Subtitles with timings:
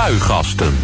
[0.00, 0.74] Spuigasten.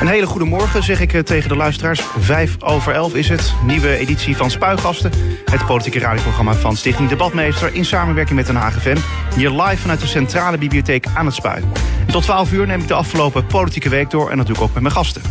[0.00, 2.00] Een hele goede morgen zeg ik eh, tegen de luisteraars.
[2.18, 3.54] Vijf over elf is het.
[3.64, 5.12] Nieuwe editie van Spuigasten.
[5.44, 7.74] Het politieke radioprogramma van Stichting Debatmeester...
[7.74, 8.96] in samenwerking met Den Haag FM.
[9.36, 11.64] Hier live vanuit de Centrale Bibliotheek aan het Spui.
[12.06, 14.30] Tot 12 uur neem ik de afgelopen politieke week door...
[14.30, 15.22] en natuurlijk ook met mijn gasten.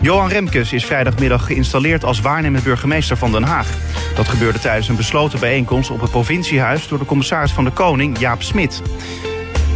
[0.00, 3.68] Johan Remkes is vrijdagmiddag geïnstalleerd als waarnemend burgemeester van Den Haag.
[4.14, 6.88] Dat gebeurde tijdens een besloten bijeenkomst op het provinciehuis...
[6.88, 8.82] door de commissaris van de Koning, Jaap Smit.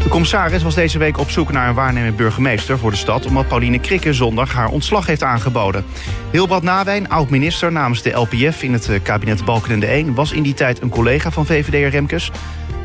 [0.07, 3.27] De commissaris was deze week op zoek naar een waarnemend burgemeester voor de stad...
[3.27, 5.85] omdat Pauline Krikke zondag haar ontslag heeft aangeboden.
[6.31, 10.15] Hilbert Nawijn, oud-minister namens de LPF in het eh, kabinet Balkenende 1...
[10.15, 12.31] was in die tijd een collega van VVD'er Remkes.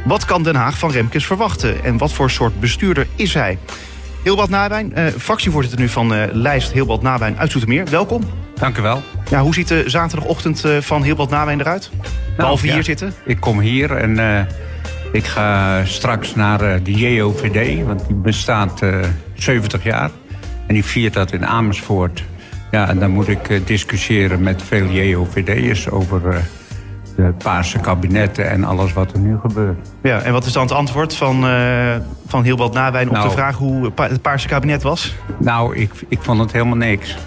[0.06, 3.58] Wat kan Den Haag van Remkes verwachten en wat voor soort bestuurder is hij?
[4.24, 7.86] Hilbert Nawijn, eh, fractievoorzitter nu van eh, lijst Hilbert Nawijn uit Zoetermeer.
[7.90, 8.24] Welkom.
[8.62, 9.04] Dank u wel.
[9.30, 11.90] Ja, hoe ziet de zaterdagochtend eh, van Hilbert Nawijn eruit?
[12.38, 13.14] Behalve ja, hier zitten?
[13.26, 14.46] Ik kom hier en eh,
[15.12, 18.96] ik ga straks naar eh, de JOVD, want die bestaat eh
[19.34, 20.10] 70 jaar.
[20.68, 22.24] En die viert dat in Amersfoort.
[22.72, 26.36] Ja, en dan moet ik eh, discussiëren met veel JOVD'ers over eh,
[27.16, 29.90] de Paarse kabinetten en alles wat er nu gebeurt.
[30.02, 31.96] Ja, en wat is dan het antwoord van, eh
[32.28, 33.28] van Hilbert Nawijn op Nou.
[33.28, 35.16] de vraag hoe het Paarse kabinet was?
[35.38, 37.18] Nou, ik, ik vond het helemaal niks.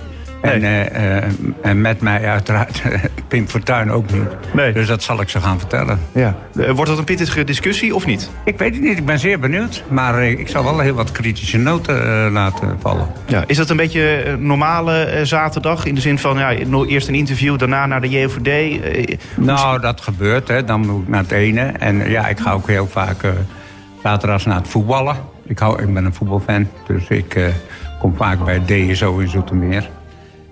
[0.45, 0.85] En, Nee.
[0.85, 1.25] eh, eh,
[1.63, 2.83] en met mij uiteraard
[3.29, 4.23] Pim Fortuyn ook niet.
[4.53, 4.73] Nee.
[4.73, 5.99] Dus dat zal ik ze gaan vertellen.
[6.13, 6.35] Ja.
[6.57, 8.31] Eh, wordt dat een pittige discussie of niet?
[8.45, 9.85] Ik weet het niet, ik ben zeer benieuwd.
[9.89, 13.07] Maar ik zal wel heel wat kritische noten laten vallen.
[13.27, 13.45] Ja.
[13.47, 15.85] Is dat een beetje een normale zaterdag?
[15.87, 16.51] In de zin van ja,
[16.87, 18.47] eerst een interview, daarna naar de JOVD?
[18.47, 20.65] Eh, Nou, dat gebeurt, hè.
[20.65, 21.61] dan moet ik naar het ene.
[21.63, 23.17] En ja, ik ga ook heel vaak
[24.03, 25.17] zaterdags naar het voetballen.
[25.47, 27.39] Ik, hou, ik ben een voetbalfan, dus ik
[28.01, 29.89] kom vaak bij DSO in Zoetermeer.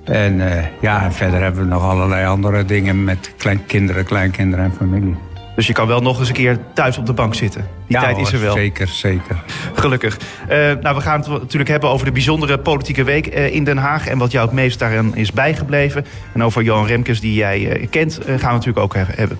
[0.04, 5.16] En eh, ja, verder hebben we nog allerlei andere dingen met kleinkinderen, kleinkinderen en familie.
[5.54, 7.66] Dus je kan wel nog eens een keer thuis op de bank zitten.
[7.86, 8.52] Die ja, tijd is er wel.
[8.54, 9.42] Zeker, zeker.
[9.74, 10.18] Gelukkig.
[10.48, 13.76] Eh, nou, we gaan het natuurlijk hebben over de bijzondere politieke week eh, in Den
[13.76, 14.06] Haag.
[14.06, 16.06] En wat jou het meest daarin is bijgebleven.
[16.34, 19.38] En over Johan Remkes, die jij eh, kent, gaan we natuurlijk ook he- hebben.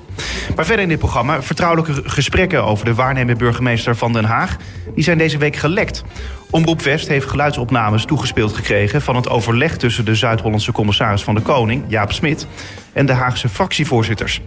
[0.56, 4.56] Maar verder in dit programma, vertrouwelijke gesprekken over de waarnemend burgemeester van Den Haag.
[4.94, 6.04] Die zijn deze week gelekt.
[6.50, 11.40] Omroep West heeft geluidsopnames toegespeeld gekregen van het overleg tussen de Zuid-Hollandse commissaris van de
[11.40, 12.46] Koning, Jaap Smit,
[12.92, 14.40] en de Haagse fractievoorzitters.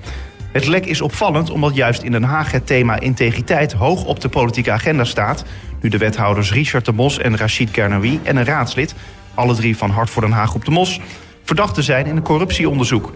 [0.55, 4.29] Het lek is opvallend omdat juist in Den Haag het thema integriteit hoog op de
[4.29, 5.45] politieke agenda staat.
[5.81, 8.95] Nu de wethouders Richard de Mos en Rachid Kernawi en een raadslid,
[9.33, 10.99] alle drie van Hart voor Den Haag op de Mos,
[11.43, 13.13] verdacht te zijn in een corruptieonderzoek.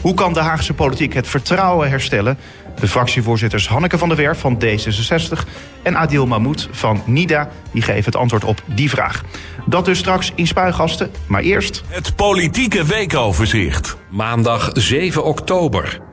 [0.00, 2.38] Hoe kan de Haagse politiek het vertrouwen herstellen?
[2.80, 5.48] De fractievoorzitters Hanneke van der Werf van D66
[5.82, 9.24] en Adil Mahmoud van NIDA die geven het antwoord op die vraag.
[9.66, 11.82] Dat dus straks in Spuigasten, maar eerst...
[11.88, 13.96] Het politieke weekoverzicht.
[14.10, 16.07] Maandag 7 oktober.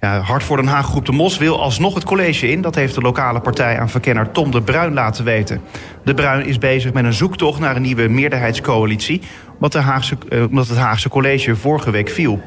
[0.00, 2.60] Ja, Hart voor Den Haag Groep de Mos wil alsnog het college in.
[2.60, 5.60] Dat heeft de lokale partij aan verkenner Tom de Bruin laten weten.
[6.04, 9.20] De Bruin is bezig met een zoektocht naar een nieuwe meerderheidscoalitie...
[9.54, 12.40] omdat, de Haagse, eh, omdat het Haagse college vorige week viel.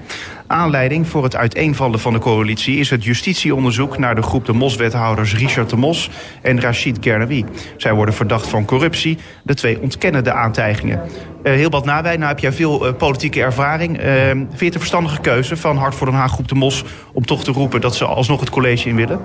[0.49, 2.77] Aanleiding voor het uiteenvallen van de coalitie...
[2.77, 6.09] is het justitieonderzoek naar de groep de Mos-wethouders Richard de Mos
[6.41, 7.45] en Rachid Kernawi.
[7.77, 9.17] Zij worden verdacht van corruptie.
[9.43, 11.01] De twee ontkennen de aantijgingen.
[11.43, 13.97] Eh heel wat nabij, nou heb jij veel eh, politieke ervaring.
[13.97, 16.83] Eh, vind je het een verstandige keuze van Hart voor Den Haag Groep de Mos...
[17.13, 19.19] om toch te roepen dat ze alsnog het college in willen?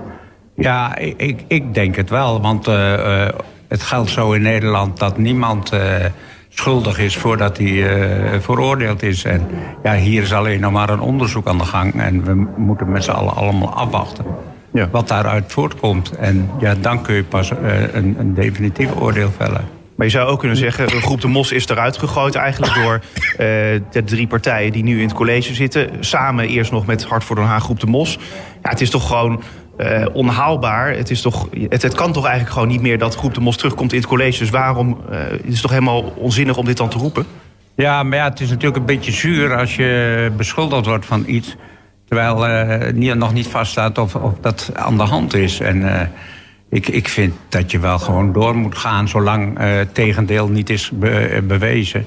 [0.55, 2.41] Ja, ik, ik, denk het wel.
[2.41, 3.33] Want eh, eh,
[3.67, 6.05] het geldt zo in Nederland dat niemand eh,
[6.55, 9.23] schuldig is voordat hij eh, veroordeeld is.
[9.23, 9.47] En
[9.83, 12.01] ja, hier is alleen nog maar een onderzoek aan de gang.
[12.01, 14.25] En we moeten met z'n allen allemaal afwachten
[14.73, 14.89] Ja.
[14.91, 16.11] wat daaruit voortkomt.
[16.11, 19.61] En ja, dan kun je pas eh, een, een definitief oordeel vellen.
[19.95, 23.37] Maar je zou ook kunnen zeggen, groep de Mos is eruit gegooid eigenlijk door eh,
[23.91, 25.89] de drie partijen die nu in het college zitten.
[25.99, 28.17] Samen eerst nog met Hart voor Den Haag groep de Mos.
[28.63, 29.41] Ja, het is toch gewoon
[29.77, 30.95] eh, onhaalbaar.
[30.95, 33.57] Het, is toch, het, het kan toch eigenlijk gewoon niet meer dat groep de Mos
[33.57, 34.39] terugkomt in het college.
[34.39, 37.25] Dus waarom, eh, het is toch helemaal onzinnig om dit dan te roepen?
[37.75, 41.55] Ja, maar ja, het is natuurlijk een beetje zuur als je beschuldigd wordt van iets.
[42.07, 45.59] Terwijl eh, niet, nog niet vaststaat of, of dat aan de hand is.
[45.59, 46.07] En eh,
[46.69, 50.69] ik, ik vind dat je wel gewoon door moet gaan zolang eh, het tegendeel niet
[50.69, 52.05] is be- eh, bewezen.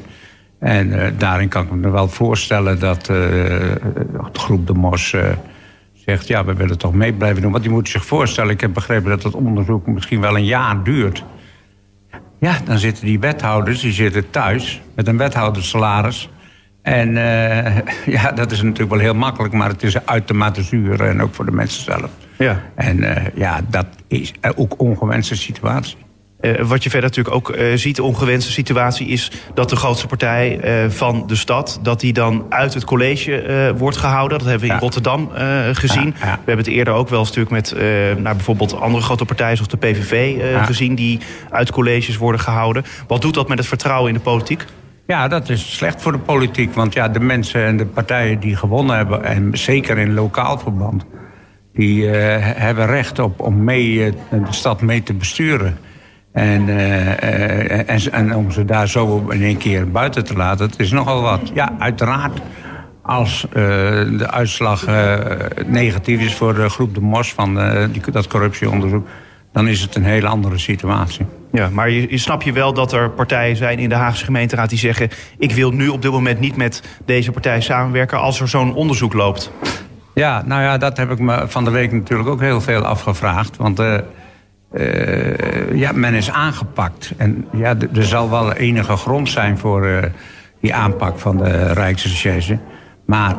[0.59, 5.23] En eh, daarin kan ik me wel voorstellen dat eh, de groep De Mos eh,
[6.09, 6.27] zegt...
[6.27, 7.53] ja, we willen toch mee blijven doen.
[7.53, 10.83] Want je moet zich voorstellen, ik heb begrepen dat het onderzoek misschien wel een jaar
[10.83, 11.25] duurt.
[12.39, 16.31] Ja, dan zitten die wethouders, die zitten thuis met een wethoudersalaris.
[16.83, 17.77] En eh,
[18.17, 21.45] ja, dat is natuurlijk wel heel makkelijk, maar het is uitermate zuur en ook voor
[21.45, 22.11] de mensen zelf.
[22.39, 22.63] Ja.
[22.75, 25.97] En eh, ja, dat is ook ongewenste situatie.
[26.41, 30.07] Uh, wat je verder natuurlijk ook uh, ziet, de ongewenste situatie, is dat de grootste
[30.07, 34.39] partij uh, van de stad, dat die dan uit het college wordt gehouden.
[34.39, 34.81] Dat hebben we in ja.
[34.81, 35.31] Rotterdam
[35.73, 36.15] gezien.
[36.19, 36.33] Ja, ja.
[36.33, 37.83] We hebben het eerder ook wel eens natuurlijk met
[38.19, 41.19] nou, bijvoorbeeld andere grote partijen zoals de PVV gezien, die
[41.51, 42.85] uit colleges worden gehouden.
[43.07, 44.65] Wat doet dat met het vertrouwen in de politiek?
[45.07, 46.75] Ja, dat is slecht voor de politiek.
[46.75, 51.05] Want ja, de mensen en de partijen die gewonnen hebben, en zeker in lokaal verband,
[51.75, 55.79] die hebben recht op om mee de stad mee te besturen.
[56.33, 60.79] En, uh, en, en, om ze daar zo in één keer buiten te laten, het
[60.79, 61.41] is nogal wat.
[61.55, 62.41] Ja, uiteraard.
[63.03, 63.55] Als uh,
[64.19, 64.87] de uitslag
[65.67, 67.55] negatief is voor de groep De Mos van
[67.93, 69.07] die, dat corruptieonderzoek,
[69.53, 71.27] dan is het een hele andere situatie.
[71.53, 74.69] Ja, maar je, je, snap je wel dat er partijen zijn in de Haagse gemeenteraad
[74.69, 75.09] die zeggen:
[75.39, 79.13] ik wil nu op dit moment niet met deze partij samenwerken als er zo'n onderzoek
[79.13, 79.53] loopt.
[80.15, 83.57] Ja, nou ja, dat heb ik me van de week natuurlijk ook heel veel afgevraagd.
[83.57, 83.99] Want uh,
[85.75, 87.13] ja, men is aangepakt.
[87.17, 90.03] En ja, er zal wel enige grond zijn voor uh,
[90.61, 92.59] die aanpak van de Rijksrecherche.
[93.07, 93.37] Maar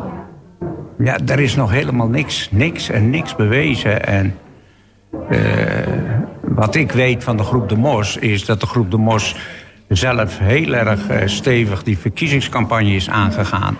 [0.98, 4.06] ja, er is nog helemaal niks, niks en niks bewezen.
[4.06, 4.36] En
[5.31, 5.40] uh,
[6.42, 9.36] wat ik weet van de groep De Mos is dat de groep De Mos
[9.88, 13.78] zelf heel erg stevig die verkiezingscampagne is aangegaan.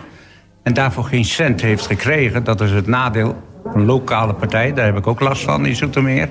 [0.64, 2.44] En daarvoor geen cent heeft gekregen.
[2.44, 3.42] Dat is het nadeel
[3.72, 4.76] van lokale partijen.
[4.76, 6.30] Daar heb ik ook last van in Zoetermeer.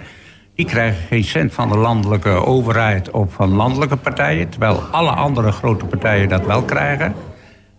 [0.59, 4.49] Die krijgen geen cent van de landelijke overheid of van landelijke partijen.
[4.49, 7.15] Terwijl alle andere grote partijen dat wel krijgen.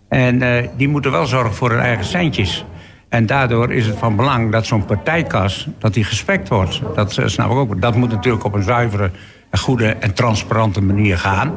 [0.08, 2.64] En uh, die moeten wel zorgen voor hun eigen centjes.
[3.08, 6.80] En daardoor is het van belang dat zo'n partijkas dat die gespekt wordt.
[6.94, 7.80] Dat uh, snap ik ook.
[7.80, 9.10] Dat moet natuurlijk op een zuivere,
[9.50, 11.52] goede en transparante manier gaan.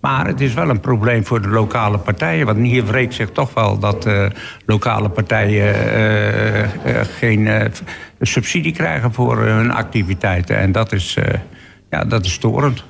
[0.00, 2.46] Maar het is wel een probleem voor de lokale partijen.
[2.46, 4.26] Want hier wreekt zich toch wel dat uh,
[4.66, 6.66] lokale partijen uh, uh,
[7.18, 7.72] geen
[8.20, 10.56] subsidie krijgen voor hun activiteiten.
[10.56, 11.16] En dat is,
[11.90, 12.84] ja, dat is storend.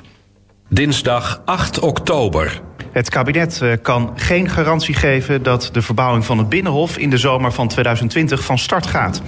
[0.69, 2.61] Dinsdag 8 oktober.
[2.93, 7.53] Het kabinet kan geen garantie geven dat de verbouwing van het Binnenhof in de zomer
[7.53, 9.23] van 2020 van start gaat.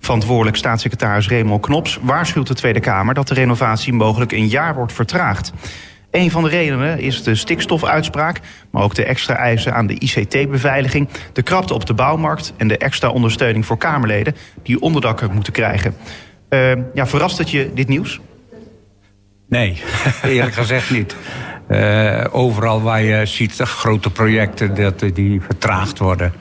[0.00, 4.92] Verantwoordelijk staatssecretaris Raymond Knops waarschuwt de Tweede Kamer dat de renovatie mogelijk een jaar wordt
[4.92, 5.52] vertraagd.
[6.16, 8.40] Een van de redenen is de stikstofuitspraak,
[8.70, 12.78] maar ook de extra eisen aan de ICT-beveiliging, de krapte op de bouwmarkt en de
[12.78, 15.94] extra ondersteuning voor Kamerleden die onderdakken moeten krijgen.
[16.50, 18.20] Uh, ja, verrast het je dit nieuws?
[19.48, 19.82] Nee,
[20.22, 21.16] eerlijk gezegd niet.
[21.70, 26.32] Uh, overal waar je ziet grote projecten dat, die vertraagd worden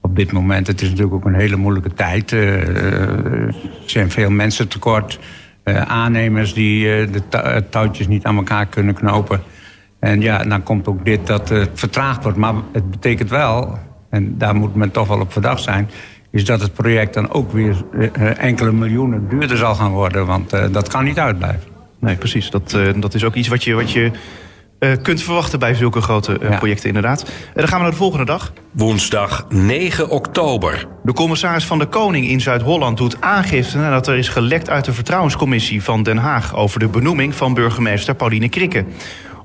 [0.00, 0.66] op dit moment.
[0.66, 2.32] Het is natuurlijk ook een hele moeilijke tijd.
[2.32, 2.68] Uh,
[3.46, 3.54] er
[3.84, 5.18] zijn veel mensen tekort.
[5.68, 9.40] Uh, aannemers die uh, de eh, touwtjes niet aan elkaar kunnen knopen.
[10.00, 12.38] En ja, dan komt ook dit dat het vertraagd wordt.
[12.38, 13.78] Maar het betekent wel,
[14.10, 15.90] en daar moet men toch wel op verdacht zijn...
[16.30, 17.84] is dat het project dan ook weer
[18.36, 20.26] enkele miljoenen duurder zal gaan worden.
[20.26, 21.70] Want dat kan niet uitblijven.
[21.98, 22.50] Nee, precies.
[22.50, 24.10] Dat, dat is ook iets wat je, wat je
[24.80, 26.56] uh, kunt verwachten bij zulke grote uh, ja.
[26.56, 27.22] projecten inderdaad.
[27.28, 28.52] Uh, dan gaan we naar de volgende dag.
[28.72, 30.88] Woensdag 9 oktober.
[31.02, 33.78] De commissaris van de Koning in Zuid-Holland doet aangifte...
[33.78, 36.56] nadat er is gelekt uit de Vertrouwenscommissie van Den Haag...
[36.56, 38.84] over de benoeming van burgemeester Pauline Krikke.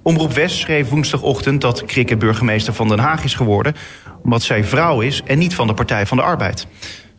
[0.03, 3.75] Omroep West schreef woensdagochtend dat Krikke burgemeester van Den Haag is geworden...
[4.23, 6.67] omdat zij vrouw is en niet van de Partij van de Arbeid.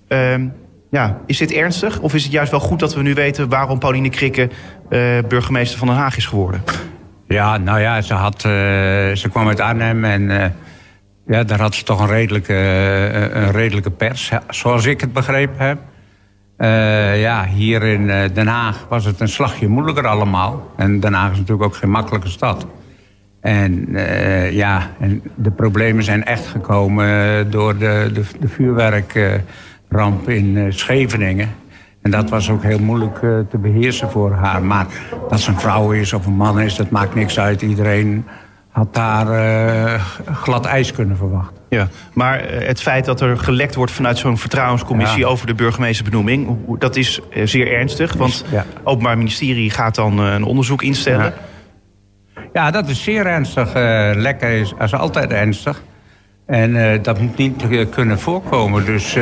[0.08, 0.48] Ehm,
[0.90, 3.48] ja, is dit ernstig of is het juist wel goed dat we nu weten...
[3.48, 4.48] waarom Pauline Krikke
[5.28, 6.62] burgemeester van Den Haag is geworden?
[7.28, 8.52] Ja, nou ja, ze, had, uh,
[9.14, 10.44] ze kwam uit Arnhem en uh,
[11.26, 15.66] ja, daar had ze toch een redelijke, uh, een redelijke pers, zoals ik het begrepen
[15.66, 15.78] heb.
[17.18, 20.72] ja, hier in Den Haag was het een slagje moeilijker allemaal.
[20.76, 22.66] En Den Haag is natuurlijk ook geen makkelijke stad.
[23.40, 23.88] En
[24.50, 31.48] ja, en de problemen zijn echt gekomen door de, de, de vuurwerkramp in Scheveningen.
[32.04, 34.62] En dat was ook heel moeilijk uh, te beheersen voor haar.
[34.62, 34.86] Maar
[35.28, 37.62] dat ze een vrouw is of een man is, dat maakt niks uit.
[37.62, 38.26] Iedereen
[38.68, 41.56] had daar uh, glad ijs kunnen verwachten.
[41.68, 45.26] Ja, maar eh, het feit dat er gelekt wordt vanuit zo'n vertrouwenscommissie ja.
[45.26, 48.12] over de burgemeesterbenoeming, dat is zeer ernstig.
[48.12, 48.56] Want ja.
[48.56, 51.34] het Openbaar Ministerie gaat dan een onderzoek instellen.
[52.34, 53.68] Ja, ja dat is zeer ernstig.
[53.76, 55.82] Uh, lekken is, is altijd ernstig.
[56.46, 58.84] En dat moet niet kunnen voorkomen.
[58.84, 59.16] Dus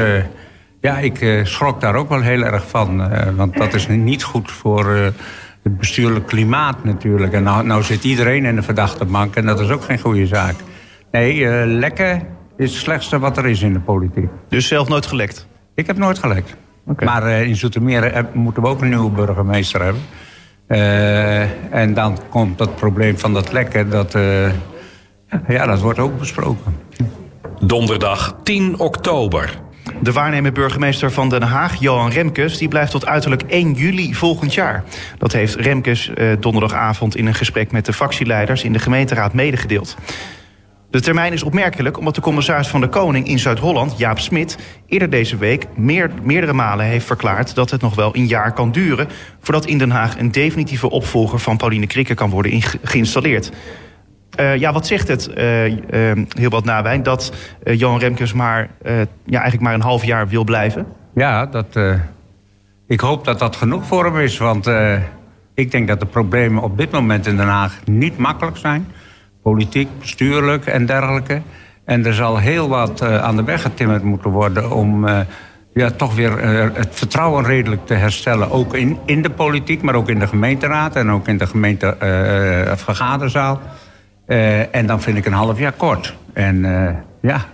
[0.82, 3.00] ja, ik uh, schrok daar ook wel heel erg van.
[3.00, 5.04] Uh, want dat is niet goed voor uh,
[5.62, 7.32] het bestuurlijk klimaat natuurlijk.
[7.32, 10.26] En nou, nou, zit iedereen in de verdachte bank en dat is ook geen goede
[10.26, 10.54] zaak.
[11.10, 12.22] Nee, lekken
[12.56, 14.28] is het slechtste wat er is in de politiek.
[14.48, 15.46] Dus zelf nooit gelekt?
[15.74, 16.56] Ik heb nooit gelekt.
[16.86, 17.06] Okay.
[17.08, 20.02] Maar in Zoetermeer moeten we ook een nieuwe burgemeester hebben.
[21.70, 24.12] en dan komt dat probleem van dat lekken, dat,
[25.48, 26.76] ja, dat wordt ook besproken.
[27.60, 29.60] Donderdag 10 oktober.
[30.02, 34.54] De waarnemend burgemeester van Den Haag, Johan Remkes, die blijft tot uiterlijk 1 juli volgend
[34.54, 34.84] jaar.
[35.18, 39.96] Dat heeft Remkes eh, donderdagavond in een gesprek met de fractieleiders in de gemeenteraad medegedeeld.
[40.90, 45.10] De termijn is opmerkelijk omdat de commissaris van de Koning in Zuid-Holland, Jaap Smit, eerder
[45.10, 49.08] deze week meer, meerdere malen heeft verklaard dat het nog wel een jaar kan duren
[49.40, 53.50] voordat in Den Haag een definitieve opvolger van Pauline Krikke kan worden geïnstalleerd.
[54.40, 55.76] Uh, ja, wat zegt het, uh, uh,
[56.28, 57.32] heel wat nabij, dat
[57.64, 58.70] Johan Remkes maar,
[59.24, 60.86] ja, eigenlijk maar een half jaar wil blijven?
[61.14, 61.78] Ja, dat,
[62.86, 64.38] ik hoop dat dat genoeg voor hem is.
[64.38, 64.70] Want
[65.54, 68.86] ik denk dat de problemen op dit moment in Den Haag niet makkelijk zijn.
[69.42, 71.42] Politiek, bestuurlijk en dergelijke.
[71.84, 75.06] En er zal heel wat aan de weg getimmerd moeten worden om
[75.74, 76.38] ja, toch weer
[76.74, 78.50] het vertrouwen redelijk te herstellen.
[78.50, 83.60] Ook in, in de politiek, maar ook in de gemeenteraad en ook in de gemeentevergaderzaal.
[84.26, 86.16] Uh, en dan vind ik een half jaar kort.
[86.32, 87.44] En uh, ja,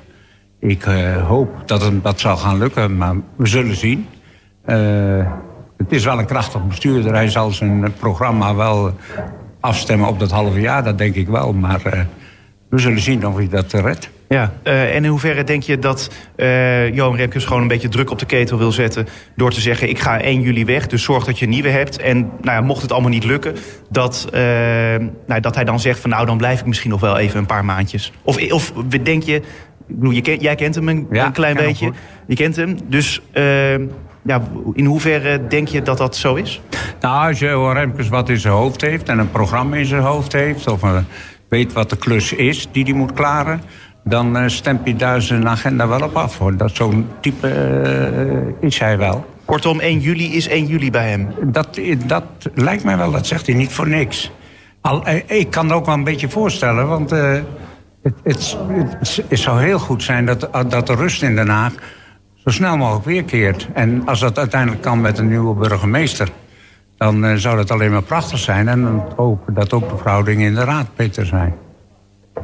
[0.59, 4.07] ik uh, hoop dat het, dat zal gaan lukken, maar we zullen zien.
[5.77, 7.15] het is wel een krachtig bestuurder.
[7.15, 8.95] Hij zal zijn programma wel
[9.61, 11.53] afstemmen op dat halve jaar, dat denk ik wel.
[11.53, 12.07] Maar
[12.69, 14.11] we zullen zien of hij dat redt.
[14.29, 18.11] Ja, uh, en in hoeverre denk je dat uh, Johan Remkes gewoon een beetje druk
[18.11, 19.09] op de ketel wil zetten...
[19.37, 21.99] door te zeggen, ik ga 1 juli weg, dus zorg dat je een nieuwe hebt.
[21.99, 23.57] En nou ja, mocht het allemaal niet lukken,
[23.91, 24.41] dat, uh,
[25.27, 26.11] nou, dat hij dan zegt van...
[26.11, 28.13] nou, dan blijf ik misschien nog wel even een paar maandjes.
[28.23, 29.43] Of, of denk je,
[30.01, 31.93] je ken, jij kent hem een, ja, een klein beetje,
[32.27, 32.79] je kent hem.
[32.87, 33.23] Dus
[34.23, 34.43] ja,
[34.73, 36.61] in hoeverre denk je dat dat zo is?
[37.01, 40.33] Nou, als Johan Remkes wat in zijn hoofd heeft en een programma in zijn hoofd
[40.33, 40.69] heeft...
[40.69, 40.83] of
[41.49, 43.61] weet wat de klus is die hij moet klaren
[44.09, 46.39] dan uh, stemt hij daar zijn agenda wel op af.
[46.39, 46.57] Hoor.
[46.57, 47.49] Dat zo'n type
[48.61, 49.27] uh, is hij wel.
[49.45, 51.29] Kortom, 1 juli is 1 juli bij hem.
[51.43, 52.25] Dat, dat
[52.55, 54.31] lijkt mij wel, dat zegt hij niet voor niks.
[54.81, 57.33] Al, eh, ik kan er ook wel een beetje voorstellen, want uh,
[58.03, 61.73] het, het, het, het, zou heel goed zijn dat, dat de rust in Den Haag
[62.35, 63.69] zo snel mogelijk weerkeert.
[63.73, 66.29] En als dat uiteindelijk kan met een nieuwe burgemeester,
[66.97, 68.69] dan uh, zou dat alleen maar prachtig zijn.
[68.69, 71.55] En hopen dat ook de verhoudingen in de raad beter zijn.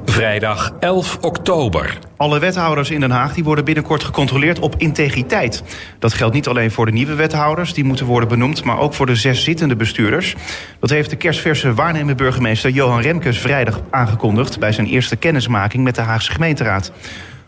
[0.05, 1.99] Vrijdag 11 oktober.
[2.17, 5.63] Alle wethouders in Den Haag die worden binnenkort gecontroleerd op integriteit.
[5.99, 9.07] Dat geldt niet alleen voor de nieuwe wethouders, die moeten worden benoemd, maar ook voor
[9.07, 10.35] de zes zittende bestuurders.
[10.81, 15.95] Dat heeft de kerstverse waarnemende burgemeester Johan Remkes vrijdag aangekondigd bij zijn eerste kennismaking met
[15.95, 16.93] de Haagse gemeenteraad.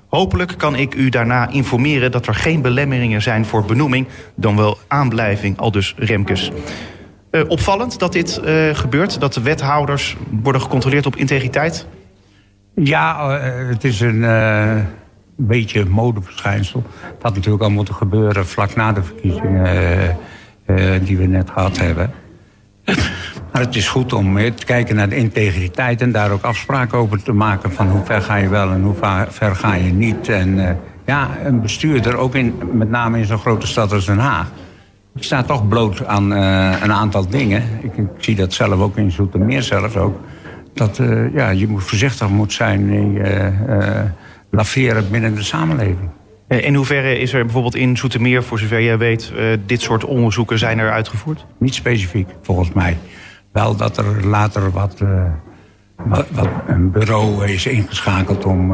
[0.08, 4.78] Hopelijk kan ik u daarna informeren dat er geen belemmeringen zijn voor benoeming, dan wel
[4.88, 6.50] aanblijving, al dus Remkes.
[7.30, 11.86] Uh, opvallend dat dit uh, gebeurt, dat de wethouders worden gecontroleerd op integriteit?
[12.82, 14.76] Ja, uh, het is een uh,
[15.36, 16.82] beetje modeverschijnsel.
[17.00, 20.16] Het had natuurlijk al moeten gebeuren vlak na de verkiezingen
[20.66, 22.10] uh, die we net gehad hebben.
[23.52, 27.22] Maar het is goed om te kijken naar de integriteit en daar ook afspraken over
[27.22, 28.94] te maken van hoe ver ga je wel en hoe
[29.28, 30.28] ver ga je niet.
[30.28, 34.50] En ja, een bestuurder, ook in, met name in zo'n grote stad als Den Haag,
[35.14, 37.62] staat toch bloot aan een aantal dingen.
[37.82, 40.20] Ik, ik, zie dat zelf ook in Zoetermeer zelfs ook
[40.76, 44.00] dat uh, ja, je moet voorzichtig moet zijn in uh, uh,
[44.50, 46.08] laveren binnen de samenleving.
[46.46, 49.32] In hoeverre is er bijvoorbeeld in Zoetermeer, voor zover jij weet,
[49.66, 51.46] dit soort onderzoeken zijn er uitgevoerd?
[51.58, 52.98] Niet specifiek, volgens mij.
[53.52, 55.02] Wel dat er later wat,
[55.96, 58.68] wat, wat een bureau is ingeschakeld om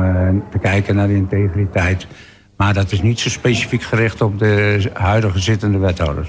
[0.51, 2.07] te kijken naar de integriteit.
[2.57, 6.29] Maar dat is niet zo specifiek gericht op de huidige zittende wethouders.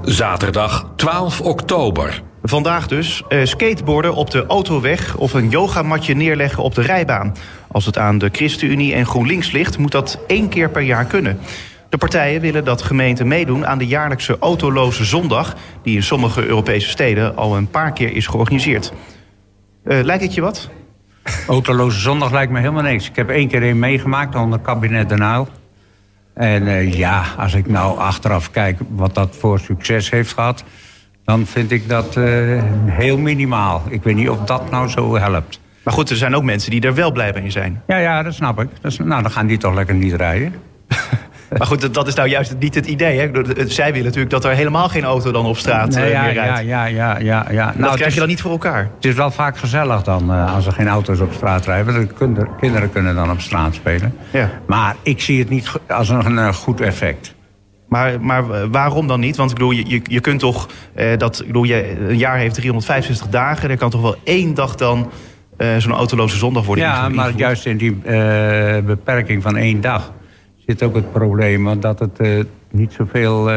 [0.00, 2.22] Zaterdag 12 oktober.
[2.42, 7.34] Vandaag dus uh, skateboarden op de autoweg of een yogamatje neerleggen op de rijbaan.
[7.68, 11.38] Als het aan de ChristenUnie en GroenLinks ligt, moet dat één keer per jaar kunnen.
[11.88, 15.56] De partijen willen dat gemeenten meedoen aan de jaarlijkse autoloze zondag...
[15.82, 18.92] die in sommige Europese steden al een paar keer is georganiseerd.
[19.84, 20.68] Uh, lijkt het je wat?
[21.48, 23.08] Autoloze zondag lijkt me helemaal niks.
[23.08, 25.48] Ik heb één keer een meegemaakt onder kabinet Den Uyl.
[26.34, 30.64] En uh, ja, als ik nou achteraf kijk wat dat voor succes heeft gehad
[31.24, 33.82] dan vind ik dat uh, heel minimaal.
[33.88, 35.60] Ik weet niet of dat nou zo helpt.
[35.82, 37.82] Maar goed, er zijn ook mensen die er wel blij mee zijn.
[37.86, 38.68] Ja, ja, dat snap ik.
[38.80, 40.54] Dat is, nou, dan gaan die toch lekker niet rijden.
[41.58, 43.18] maar goed, dat is nou juist niet het idee.
[43.18, 43.30] Hè?
[43.66, 46.66] Zij willen natuurlijk dat er helemaal geen auto dan op straat nee, ja, meer rijdt.
[46.66, 47.64] Ja, ja, ja, ja.
[47.64, 48.90] Nou, dat krijg je dan niet voor elkaar.
[48.94, 52.08] Het is wel vaak gezellig dan uh, als er geen auto's op straat rijden.
[52.18, 54.14] De kinderen kunnen dan op straat spelen.
[54.30, 54.50] Ja.
[54.66, 57.34] Maar ik zie het niet als een, een goed effect.
[57.92, 59.36] Maar, maar waarom dan niet?
[59.36, 61.40] Want ik bedoel, je, je kunt toch eh, dat.
[61.40, 63.70] Ik bedoel, je, een jaar heeft 365 dagen.
[63.70, 65.10] Er kan toch wel één dag dan
[65.58, 70.12] uh, zo'n autoloze zondag worden Ja, maar juist in die uh, beperking van één dag
[70.66, 73.50] zit ook het probleem dat het uh, niet zoveel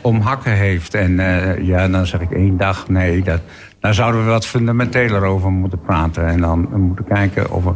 [0.00, 0.94] om hakken heeft.
[0.94, 1.16] En
[1.62, 2.88] ja, dan zeg ik één dag.
[2.88, 3.40] Nee, dat,
[3.80, 6.26] daar zouden we wat fundamenteler over moeten praten.
[6.26, 7.72] En dan moeten kijken of we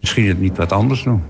[0.00, 1.22] misschien het niet wat anders doen.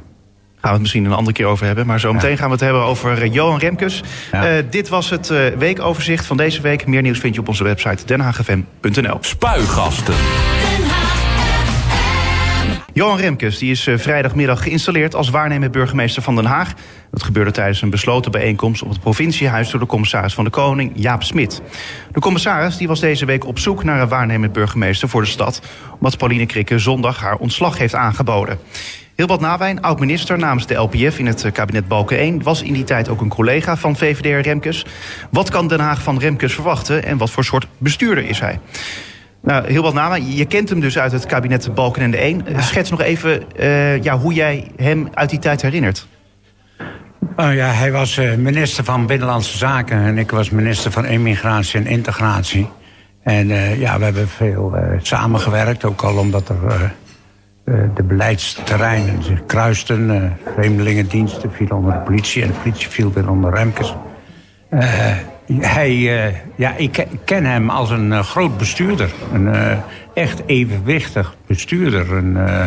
[0.60, 1.86] Gaan we het misschien een andere keer over hebben.
[1.86, 4.02] Maar zometeen gaan we het hebben over eh, Johan Remkes.
[4.32, 4.48] Ja.
[4.48, 6.86] Eh, dit was het eh, weekoverzicht van deze week.
[6.86, 9.18] Meer nieuws vind je op onze website denhaagfm.nl.
[9.20, 10.14] Spuigasten.
[12.92, 16.72] Johan Remkes die is vrijdagmiddag geïnstalleerd als waarnemend burgemeester van Den Haag.
[17.10, 20.92] Dat gebeurde tijdens een besloten bijeenkomst op het provinciehuis door de commissaris van de Koning,
[20.94, 21.62] Jaap Smit.
[22.12, 25.62] De commissaris die was deze week op zoek naar een waarnemend burgemeester voor de stad,
[25.92, 28.58] omdat Pauline Krikke zondag haar ontslag heeft aangeboden.
[29.18, 32.42] Hilbert Nawijn, oud-minister namens de LPF in het eh, kabinet Balken 1...
[32.42, 34.86] was in die tijd ook een collega van VVD Remkes.
[35.30, 38.60] Wat kan Den Haag van Remkes verwachten en wat voor soort bestuurder is hij?
[39.42, 42.44] Nou, Hilbert Nawijn, je kent hem dus uit het kabinet Balken en de 1.
[42.58, 46.06] Schets nog even eh, ja, hoe jij hem uit die tijd herinnert.
[47.36, 51.80] Oh ja, hij was eh, minister van Binnenlandse Zaken en ik was minister van Immigratie
[51.80, 52.68] en Integratie.
[53.22, 56.90] En eh, ja, we hebben veel eh, samengewerkt, ook al omdat er eh, eh,
[57.94, 60.10] de beleidsterreinen zich kruisten.
[60.10, 63.94] Eh, vreemdelingendiensten vielen onder de politie en de politie viel weer onder Remkes.
[64.68, 64.88] Eh,
[65.60, 69.10] hij, eh, ja, ik ke- ik ken hem als een eh, groot bestuurder.
[69.32, 69.76] Een eh,
[70.14, 72.12] echt evenwichtig bestuurder.
[72.12, 72.64] Een, eh,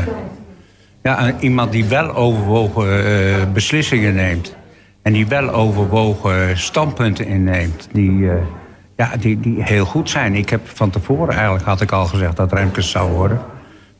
[1.03, 4.55] ja, iemand die wel overwogen eh, beslissingen neemt.
[5.01, 7.87] En die wel overwogen standpunten inneemt.
[7.91, 8.35] Die, eh,
[8.95, 10.35] ja, die, die heel goed zijn.
[10.35, 13.39] Ik heb van tevoren eigenlijk had ik al gezegd dat Remkes zou worden.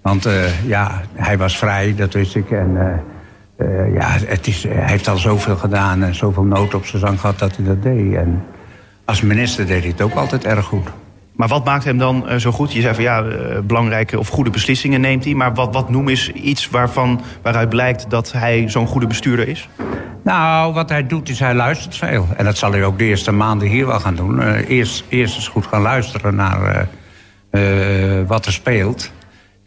[0.02, 2.52] Want eh, ja, hij was vrij, dat wist ik.
[2.52, 6.86] En eh, eh, ja, het is, hij heeft al zoveel gedaan en zoveel nood op
[6.86, 8.14] zijn zang gehad dat hij dat deed.
[8.14, 8.44] En
[9.06, 10.88] als minister deed hij het ook altijd erg goed.
[11.36, 12.74] Maar wat maakt hem dan zo goed?
[12.74, 13.24] Je zei van ja,
[13.64, 15.34] belangrijke of goede beslissingen neemt hij.
[15.34, 19.70] Maar wat, wat noem is iets waarvan, waaruit blijkt dat hij zo'n goede bestuurder is?
[20.24, 22.28] Nou, wat hij doet is hij luistert veel.
[22.38, 24.42] En dat zal hij ook de eerste maanden hier wel gaan doen.
[24.52, 26.88] Eerst, eerst eens goed gaan luisteren naar
[28.28, 29.12] wat er speelt.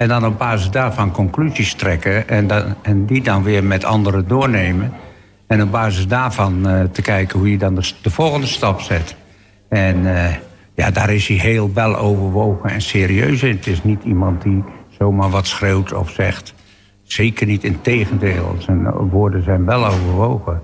[0.04, 2.28] En dan op basis daarvan conclusies trekken.
[2.28, 4.92] En, dan, en die dan weer met anderen doornemen.
[5.46, 9.16] En op basis daarvan eh, te kijken hoe je dan de, de volgende stap zet.
[9.68, 10.34] En eh,
[10.74, 13.56] ja, daar is hij heel wel overwogen en serieus in.
[13.56, 14.64] Het is niet iemand die
[14.98, 16.54] zomaar wat schreeuwt of zegt.
[17.02, 18.56] Zeker niet, in tegendeel.
[18.58, 20.62] Zijn woorden zijn wel overwogen.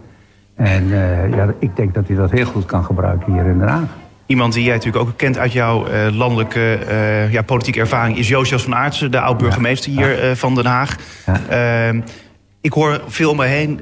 [0.54, 3.68] En eh, ja, ik denk dat hij dat heel goed kan gebruiken hier in Den
[3.68, 3.96] Haag.
[4.30, 8.18] Iemand die jij natuurlijk ook kent uit jouw eh, landelijke eh, ja, politieke ervaring...
[8.18, 10.96] is Josias van Aartsen, de oud-burgemeester hier eh, van Den Haag.
[11.48, 12.00] Ehm,
[12.60, 13.80] ik hoor veel om me heen,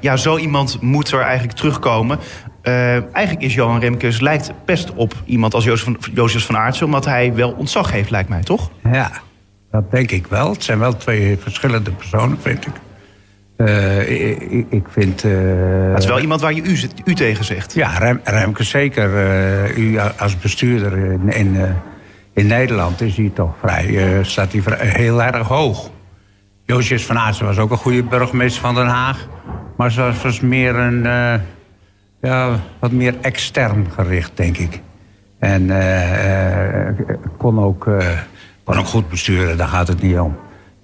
[0.00, 2.18] ja, zo iemand moet er eigenlijk terugkomen.
[2.62, 6.86] Eigenlijk is Johan Remkes, lijkt best op iemand als Josias van, van Aartsen...
[6.86, 8.70] omdat hij wel ontzag heeft, lijkt mij, toch?
[8.92, 9.10] Ja,
[9.70, 10.50] dat denk ik wel.
[10.50, 12.72] Het zijn wel twee verschillende personen, vind ik.
[13.56, 14.10] Eh,
[14.72, 15.24] ik, vind...
[15.24, 15.30] eh,
[15.92, 17.74] Het is wel iemand waar je u, u tegen zegt.
[17.74, 19.16] Ja, Rem, Remke zeker.
[19.16, 21.56] Eh, u als bestuurder in, in,
[22.32, 25.90] in Nederland is hij toch vrij, staat hij vrij- heel erg hoog.
[26.64, 29.28] Joosjes van Aartsen was ook een goede burgemeester van Den Haag.
[29.76, 31.02] Maar ze was, was meer een,
[32.20, 34.80] ja, wat meer extern gericht, denk ik.
[35.38, 35.66] En
[37.38, 37.88] kon, ook,
[38.64, 40.36] kon ook goed besturen, daar gaat het niet om.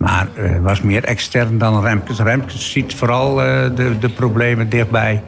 [0.03, 2.19] Maar eh, was meer extern dan Remkes.
[2.19, 5.23] Remkes ziet vooral eh, de, de problemen dichtbij...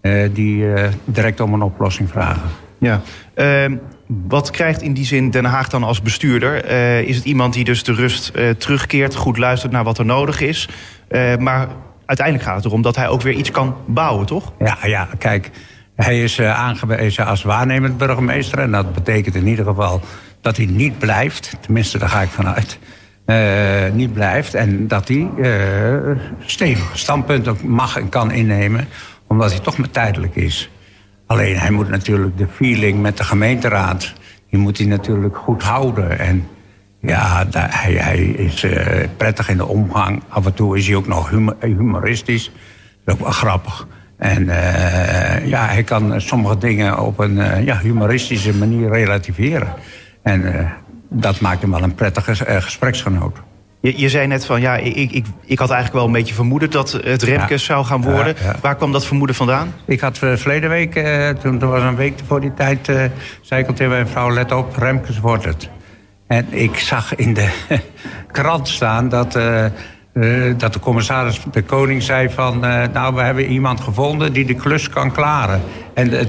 [0.00, 0.64] eh, die
[1.04, 2.42] direct om een oplossing vragen.
[2.78, 3.00] Ja.
[3.34, 6.64] Ehm, wat krijgt in die zin Den Haag dan als bestuurder?
[7.06, 10.68] Is het iemand die dus de rust terugkeert, goed luistert naar wat er nodig is?
[11.38, 11.68] Maar
[12.06, 14.52] uiteindelijk gaat het erom dat hij ook weer iets kan bouwen, toch?
[14.58, 15.50] Ja, ja, kijk,
[15.94, 18.58] hij is aangewezen als waarnemend burgemeester.
[18.58, 20.00] En dat betekent in ieder geval
[20.40, 21.56] dat hij niet blijft.
[21.60, 22.78] Tenminste, daar ga ik vanuit.
[23.30, 24.54] Eh, niet blijft.
[24.54, 28.88] En dat hij eh stevige standpunten mag en kan innemen.
[29.26, 30.70] Omdat hij toch maar tijdelijk is.
[31.26, 34.12] Alleen hij moet natuurlijk de feeling met de gemeenteraad...
[34.50, 36.18] die moet hij natuurlijk goed houden.
[36.18, 36.48] En
[37.00, 40.22] ja, hij, hij is eh, prettig in de omgang.
[40.28, 42.44] Af en toe is hij ook nog humo- humoristisch.
[42.44, 42.54] Dat
[43.04, 43.86] is ook wel grappig.
[44.16, 44.44] En
[45.44, 49.74] ja, hij kan sommige dingen op een ja, humoristische manier relativeren.
[50.22, 50.42] En
[51.10, 53.36] dat maakt hem wel een prettige eh, gespreksgenoot.
[53.80, 56.70] Je, je zei net van ja, ik, ik, ik had eigenlijk wel een beetje vermoeden
[56.70, 58.34] dat het Remkes zou gaan worden.
[58.38, 58.56] Ja, ja.
[58.60, 59.74] Waar kwam dat vermoeden vandaan?
[59.84, 63.04] Ik had eh, verleden week, eh, toen er was een week voor die tijd, eh,
[63.40, 65.68] zei ik al tegen mijn vrouw: let op, Remkes wordt het.
[66.26, 67.48] En ik zag in de
[68.32, 69.32] krant staan dat,
[70.56, 72.60] dat de commissaris, de koning, zei van:
[72.92, 75.60] Nou, we hebben iemand gevonden die de klus kan klaren.
[75.94, 76.28] En het,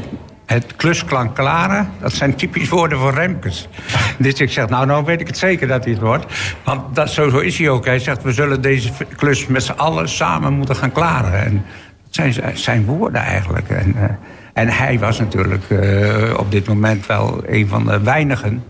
[0.52, 3.68] het klus kan klaren, dat zijn typisch woorden voor Remkes.
[4.18, 6.26] dus ik zeg: Nou, nou weet ik het zeker dat hij het wordt.
[6.64, 7.86] Want dat, zo, zo is hij ook.
[7.86, 11.44] Hij zegt: We zullen deze klus met z'n allen samen moeten gaan klaren.
[11.44, 11.66] En,
[12.04, 13.70] dat zijn zijn woorden eigenlijk.
[13.70, 14.04] En, eh,
[14.54, 18.64] en hij was natuurlijk eh, op dit moment wel een van de weinigen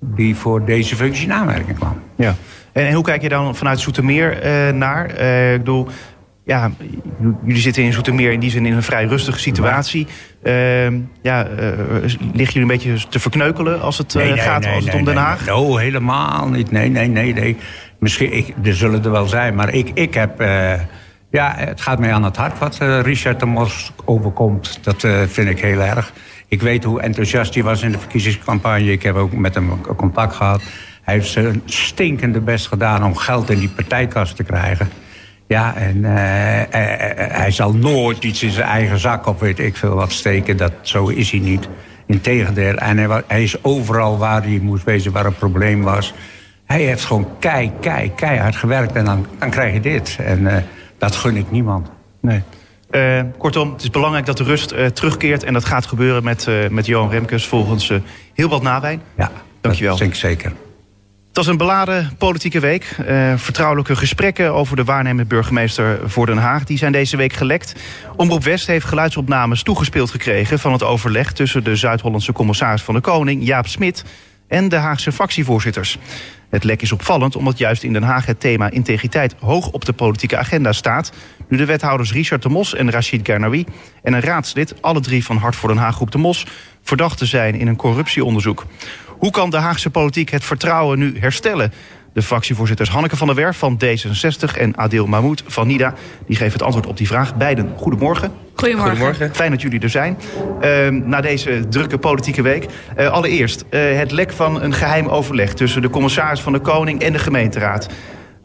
[0.00, 2.00] die voor deze functie in aanmerking kwam.
[2.16, 2.34] Ja.
[2.72, 5.10] En, hoe kijk je dan vanuit Soetermeer eh, naar?
[5.52, 5.88] Ik bedoel,
[6.44, 6.70] ja,
[7.44, 10.06] jullie zitten in Zoetermeer in die zin in een vrij rustige situatie.
[10.42, 10.84] Uh,
[11.22, 11.68] ja, uh,
[12.32, 15.16] liggen jullie een beetje te verkneukelen als het nee, gaat nee, als het om Den
[15.16, 15.46] Haag?
[15.46, 16.70] Nee, oh, helemaal niet.
[16.70, 17.56] Nee, nee, nee, nee.
[17.98, 20.40] Misschien, ik, er zullen er wel zijn, maar ik, ik heb...
[21.30, 24.78] ja, het gaat mij aan het hart wat Richard de Mos overkomt.
[24.82, 26.12] Dat vind ik heel erg.
[26.48, 28.92] Ik weet hoe enthousiast hij was in de verkiezingscampagne.
[28.92, 30.62] Ik heb ook met hem contact gehad.
[31.02, 34.88] Hij heeft zijn stinkende best gedaan om geld in die partijkast te krijgen.
[35.50, 36.10] Ja, en uh,
[37.32, 40.56] hij zal nooit iets in zijn eigen zak of weet ik veel wat steken.
[40.56, 41.68] Dat, zo is hij niet.
[42.06, 42.74] Integendeel.
[42.74, 46.14] En hij, hij is overal waar hij moest wezen, waar een probleem was.
[46.64, 50.18] Hij heeft gewoon kei, kei, keihard gewerkt en dan, dan krijg je dit.
[50.20, 50.56] En uh,
[50.98, 51.90] dat gun ik niemand.
[52.20, 52.42] Nee.
[52.90, 55.44] Uh, kortom, het is belangrijk dat de rust uh, terugkeert.
[55.44, 57.92] En dat gaat gebeuren met, met Johan Remkes volgens
[58.34, 59.02] heel wat nawijn.
[59.16, 59.90] Ja, dankjewel.
[59.90, 60.52] Dat denk ik zeker.
[61.30, 62.96] Het was een beladen politieke week.
[63.00, 66.64] Uh, vertrouwelijke gesprekken over de waarnemend burgemeester voor Den Haag...
[66.64, 67.74] die zijn deze week gelekt.
[68.16, 70.58] Omroep West heeft geluidsopnames toegespeeld gekregen...
[70.58, 74.04] van het overleg tussen de Zuid-Hollandse commissaris van de Koning, Jaap Smit...
[74.48, 75.98] en de Haagse fractievoorzitters.
[76.48, 79.34] Het lek is opvallend omdat juist in Den Haag het thema integriteit...
[79.40, 81.12] hoog op de politieke agenda staat...
[81.50, 83.64] nu de wethouders Richard de Mos en Rachid Garnawi...
[84.02, 86.46] en een raadslid, alle drie van Hart voor Den Haag Groep de Mos...
[86.82, 88.66] verdacht te zijn in een corruptieonderzoek.
[89.06, 91.72] Hoe kan de Haagse politiek het vertrouwen nu herstellen?
[92.12, 95.94] De fractievoorzitters Hanneke van der Werf van D66 en Adil Mahmoud van NIDA...
[96.26, 97.36] die geven het antwoord op die vraag.
[97.36, 98.32] Beiden, goedemorgen.
[98.54, 98.90] Goedemorgen.
[98.90, 99.34] goedemorgen.
[99.34, 100.18] Fijn dat jullie er zijn.
[100.62, 102.66] Uh, na deze drukke politieke week.
[102.98, 105.54] Uh, allereerst, uh, het lek van een geheim overleg...
[105.54, 107.88] tussen de commissaris van de Koning en de gemeenteraad.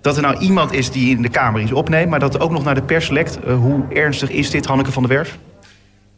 [0.06, 2.10] Dat er nou iemand is die in de Kamer iets opneemt...
[2.10, 3.38] maar dat ook nog naar de pers lekt.
[3.46, 5.38] hoe ernstig is dit, Hanneke van der Werf?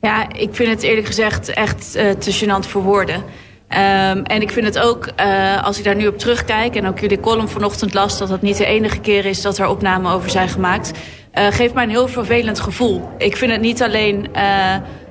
[0.01, 3.15] Ja, ik vind het eerlijk gezegd echt te gênant voor woorden...
[3.15, 6.75] Um, en ik vind het ook, uh, als ik daar nu op terugkijk...
[6.75, 8.17] en ook jullie column vanochtend las...
[8.17, 10.91] dat dat niet de enige keer is dat er opnamen over zijn gemaakt...
[11.31, 13.09] Geeft mij een heel vervelend gevoel.
[13.17, 14.27] Ik vind het niet alleen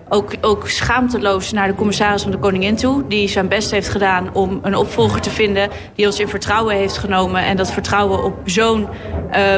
[0.08, 3.04] ook, ook schaamteloos naar de commissaris van de Koningin toe...
[3.08, 5.70] die zijn best heeft gedaan om een opvolger te vinden...
[5.94, 7.44] die ons in vertrouwen heeft genomen...
[7.44, 8.88] en dat vertrouwen op zo'n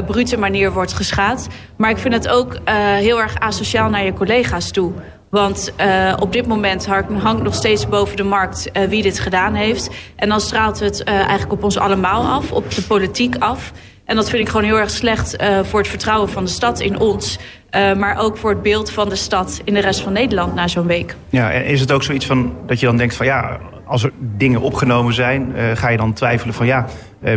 [0.07, 1.49] brute manier wordt geschaad.
[1.77, 2.59] Maar ik vind het ook
[2.99, 4.93] heel erg asociaal naar je collega's toe...
[5.31, 9.91] Want uh, op dit moment hangt nog steeds boven de markt wie dit gedaan heeft.
[10.17, 13.73] En dan straalt het eigenlijk op ons allemaal af, op de politiek af.
[14.09, 16.99] En dat vind ik gewoon heel erg slecht voor het vertrouwen van de stad in
[16.99, 17.39] ons.
[17.73, 20.87] maar ook voor het beeld van de stad in de rest van Nederland na zo'n
[20.87, 21.17] week.
[21.31, 24.13] Ja, en is het ook zoiets van dat je dan denkt van ja, als er
[24.37, 26.87] dingen opgenomen zijn, ga je dan twijfelen van ja,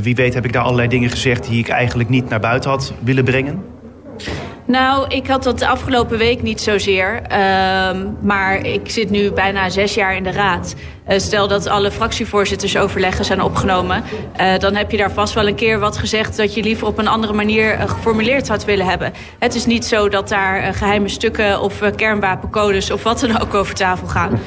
[0.02, 2.94] wie weet heb ik daar allerlei dingen gezegd die ik eigenlijk niet naar buiten had
[3.00, 3.64] willen brengen?
[4.66, 7.22] Nou, ik had dat de afgelopen week niet zozeer.
[7.32, 7.38] Uh,
[8.22, 10.76] maar ik zit nu bijna zes jaar in de raad.
[11.10, 14.04] Uh, stel dat alle fractievoorzitters overleggen zijn opgenomen...
[14.40, 16.38] Uh, dan heb je daar vast wel een keer wat gezegd...
[16.38, 19.14] dat je liever op een andere manier uh, geformuleerd had willen hebben.
[19.40, 22.92] Het is niet zo dat daar geheime stukken of kernwapencodes...
[22.92, 24.40] of wat dan ook over tafel gaan.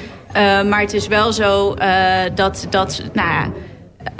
[0.68, 1.74] maar het is wel zo
[2.34, 2.66] dat...
[2.70, 3.50] dat nou ja,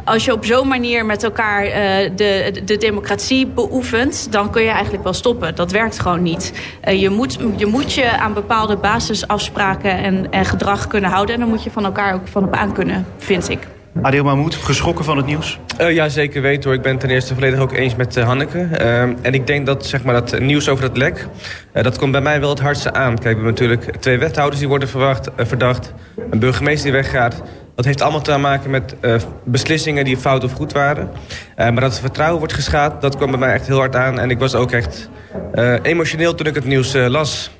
[0.05, 1.73] als je op zo'n manier met elkaar uh,
[2.17, 4.33] de, de democratie beoefent...
[4.33, 5.55] dan kun je eigenlijk wel stoppen.
[5.55, 6.53] Dat werkt gewoon niet.
[6.89, 11.35] Uh, je, moet, je moet je aan bepaalde basisafspraken en, en gedrag kunnen houden...
[11.35, 13.59] en dan moet je van elkaar ook van op aan kunnen, vind ik.
[14.03, 15.59] Adil Mahmoud, geschrokken van het nieuws?
[15.81, 16.75] Uh, ja, zeker weten hoor.
[16.75, 18.59] Ik ben het ten eerste volledig ook eens met uh, Hanneke.
[18.59, 21.27] Uh, en ik denk dat, zeg maar, dat nieuws over dat lek...
[21.73, 23.19] dat komt bij mij wel het hardste aan.
[23.19, 25.93] Kijk, we hebben natuurlijk twee wethouders die worden verwacht, verdacht...
[26.31, 27.43] een burgemeester die weggaat...
[27.75, 31.11] Dat heeft allemaal te maken met uh, beslissingen die fout of goed waren.
[31.13, 34.19] Uh, maar dat het vertrouwen wordt geschaad, dat kwam bij mij echt heel hard aan.
[34.19, 35.09] En ik was ook echt
[35.55, 37.51] uh, emotioneel toen ik het nieuws las.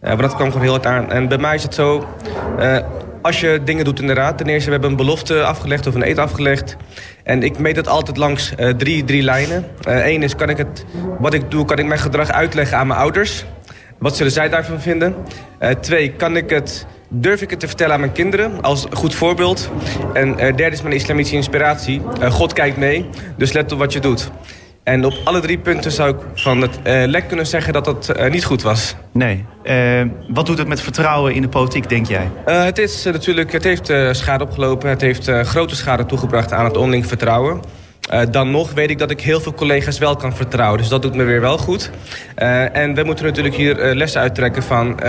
[0.00, 1.10] maar dat kwam gewoon heel hard aan.
[1.10, 2.08] En bij mij is het zo,
[3.22, 4.38] als je dingen doet in de raad...
[4.38, 6.76] ten eerste, we hebben een belofte afgelegd of een eet afgelegd.
[7.22, 9.64] En ik meet het altijd langs drie, drie lijnen.
[9.84, 10.84] Eén is, kan ik het,
[11.18, 13.44] wat ik doe, kan ik mijn gedrag uitleggen aan mijn ouders...
[13.98, 15.14] Wat zullen zij daarvan vinden?
[15.80, 19.70] Twee, kan ik het durf ik het te vertellen aan mijn kinderen als goed voorbeeld.
[20.12, 22.00] En uh, derde is mijn islamitische inspiratie.
[22.20, 24.30] Uh, God kijkt mee, dus let op wat je doet.
[24.82, 28.28] En op alle drie punten zou ik van het uh, lek kunnen zeggen dat dat
[28.30, 28.94] niet goed was.
[29.12, 29.44] Nee.
[30.28, 32.30] wat doet het met vertrouwen in de politiek, denk jij?
[32.44, 34.88] het, is, natuurlijk, het heeft schade opgelopen.
[34.88, 37.60] Het heeft grote schade toegebracht aan het onderling vertrouwen.
[38.30, 40.78] dan nog weet ik dat ik heel veel collega's wel kan vertrouwen.
[40.78, 41.90] Dus dat doet me weer wel goed.
[42.34, 45.00] en we moeten natuurlijk hier lessen uittrekken van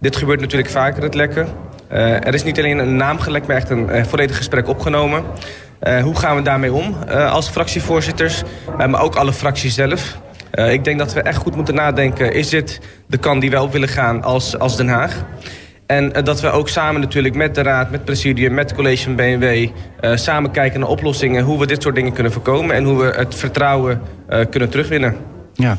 [0.00, 1.48] dit gebeurt natuurlijk vaker, het lekken.
[1.92, 5.24] Uh, er is niet alleen een naam gelekt, maar echt een uh, volledig gesprek opgenomen.
[5.82, 8.42] Uh, hoe gaan we daarmee om als fractievoorzitters,
[8.76, 10.18] maar ook alle fracties zelf?
[10.70, 13.72] ik denk dat we echt goed moeten nadenken, is dit de kant die wij op
[13.72, 15.24] willen gaan als, als Den Haag?
[15.86, 19.68] En dat we ook samen natuurlijk met de Raad, met Presidium, met College van BNW...
[20.14, 22.76] samen kijken naar oplossingen, hoe we dit soort dingen kunnen voorkomen...
[22.76, 24.02] en hoe we het vertrouwen
[24.50, 25.16] kunnen terugwinnen.
[25.54, 25.78] Ja,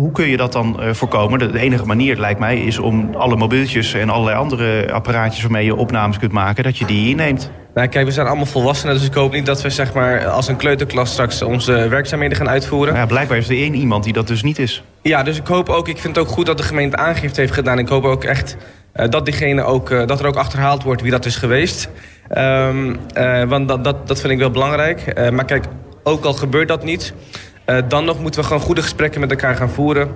[0.00, 1.38] hoe kun je dat dan eh, voorkomen?
[1.38, 5.76] De, enige manier, lijkt mij, is om alle mobieltjes en allerlei andere apparaatjes waarmee je
[5.76, 7.50] opnames kunt maken, dat je die inneemt.
[7.74, 10.48] Nou, kijk, we zijn allemaal volwassenen, dus ik hoop niet dat we zeg maar, als
[10.48, 12.94] een kleuterklas straks onze werkzaamheden gaan uitvoeren.
[12.94, 14.82] Ja, blijkbaar is er één iemand die dat dus niet is.
[15.02, 17.52] Ja, dus ik hoop ook, ik vind het ook goed dat de gemeente aangifte heeft
[17.52, 17.78] gedaan.
[17.78, 18.56] Ik hoop ook echt
[18.94, 21.88] uh, dat, diegene ook, uh, dat er ook achterhaald wordt wie dat is geweest.
[22.38, 25.30] Um, uh, want dat, dat, dat vind ik wel belangrijk.
[25.32, 25.64] maar kijk,
[26.02, 27.14] ook al gebeurt dat niet,
[27.88, 30.08] dan nog moeten we gewoon goede gesprekken met elkaar gaan voeren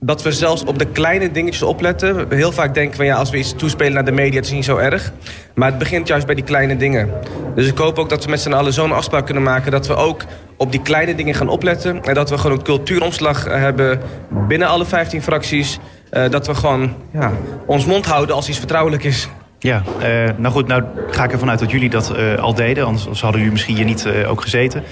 [0.00, 2.26] dat we zelfs op de kleine dingetjes opletten.
[2.28, 4.64] Heel vaak denken we, ja, als we iets toespelen naar de media, het is niet
[4.64, 5.12] zo erg.
[5.54, 7.10] Maar het begint juist bij die kleine dingen.
[7.54, 9.70] Dus ik hoop ook dat we met z'n allen zo'n afspraak kunnen maken...
[9.70, 10.22] dat we ook
[10.56, 12.02] op die kleine dingen gaan opletten.
[12.02, 15.78] En dat we gewoon een cultuuromslag hebben binnen alle 15 fracties.
[16.10, 17.32] Dat we gewoon ja,
[17.66, 19.28] ons mond houden als iets vertrouwelijk is.
[19.66, 22.84] Ja, uh, nou goed, nou ga ik ervan uit dat jullie dat uh, al deden.
[22.84, 24.82] Anders hadden jullie misschien hier niet uh, ook gezeten.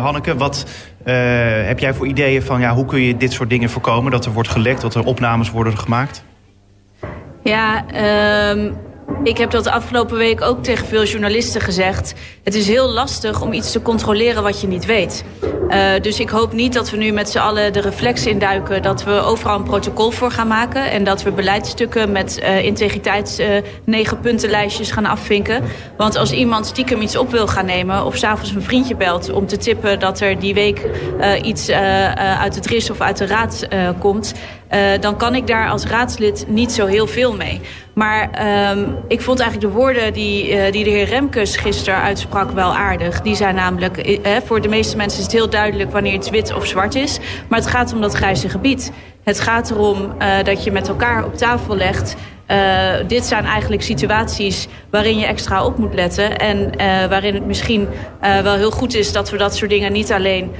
[0.00, 0.66] Hanneke, wat
[1.64, 4.10] heb jij voor ideeën van ja, hoe kun je dit soort dingen voorkomen?
[4.10, 6.24] Dat er wordt gelekt, dat er opnames worden gemaakt?
[7.42, 7.84] Ja,
[8.50, 8.76] um,
[9.22, 12.14] ik heb dat de afgelopen week ook tegen veel journalisten gezegd.
[12.42, 15.24] Het is heel lastig om iets te controleren wat je niet weet.
[15.68, 18.82] Uh, dus ik hoop niet dat we nu met z'n allen de reflex induiken...
[18.82, 20.90] dat we overal een protocol voor gaan maken...
[20.90, 23.46] en dat we beleidsstukken met uh, integriteits uh,
[23.84, 25.62] negen puntenlijstjes gaan afvinken.
[25.96, 28.04] Want als iemand stiekem iets op wil gaan nemen...
[28.04, 30.80] of s'avonds een vriendje belt om te tippen dat er die week
[31.42, 34.34] iets uit het RIS of uit de raad komt...
[35.00, 37.60] dan kan ik daar als raadslid niet zo heel veel mee.
[37.94, 38.30] Maar
[38.70, 42.74] um, ik vond eigenlijk de woorden die, uh, die de heer Remkes gisteren uitsprak wel
[42.74, 43.20] aardig.
[43.20, 46.54] Die zijn namelijk, uh, voor de meeste mensen is het heel duidelijk wanneer het wit
[46.54, 47.18] of zwart is.
[47.48, 48.92] Maar het gaat om dat grijze gebied.
[49.22, 52.16] Het gaat erom uh, dat je met elkaar op tafel legt...
[52.50, 56.38] Uh, dit zijn eigenlijk situaties waarin je extra op moet letten.
[56.38, 57.88] En uh, waarin het misschien
[58.22, 60.52] uh, wel heel goed is dat we dat soort dingen niet alleen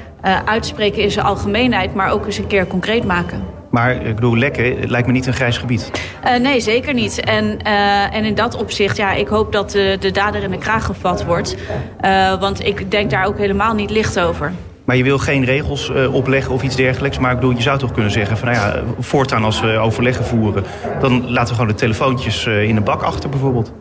[0.45, 3.54] uitspreken in zijn algemeenheid, maar ook eens een keer concreet maken.
[3.75, 5.91] Maar ik bedoel, lekker, het lijkt me niet een grijs gebied.
[6.25, 7.21] Uh, nee, zeker niet.
[7.21, 10.59] En, uh, en in dat opzicht, ja, ik hoop dat de, de dader in de
[10.59, 11.57] kraag gevat wordt.
[12.05, 14.53] Uh, want ik denk daar ook helemaal niet licht over.
[14.85, 17.19] Maar je wil geen regels uh, opleggen of iets dergelijks.
[17.19, 20.25] Maar ik bedoel, je zou toch kunnen zeggen van nou ja, voortaan als we overleggen
[20.25, 20.65] voeren,
[21.01, 23.73] dan laten we gewoon de telefoontjes uh, in de bak achter bijvoorbeeld.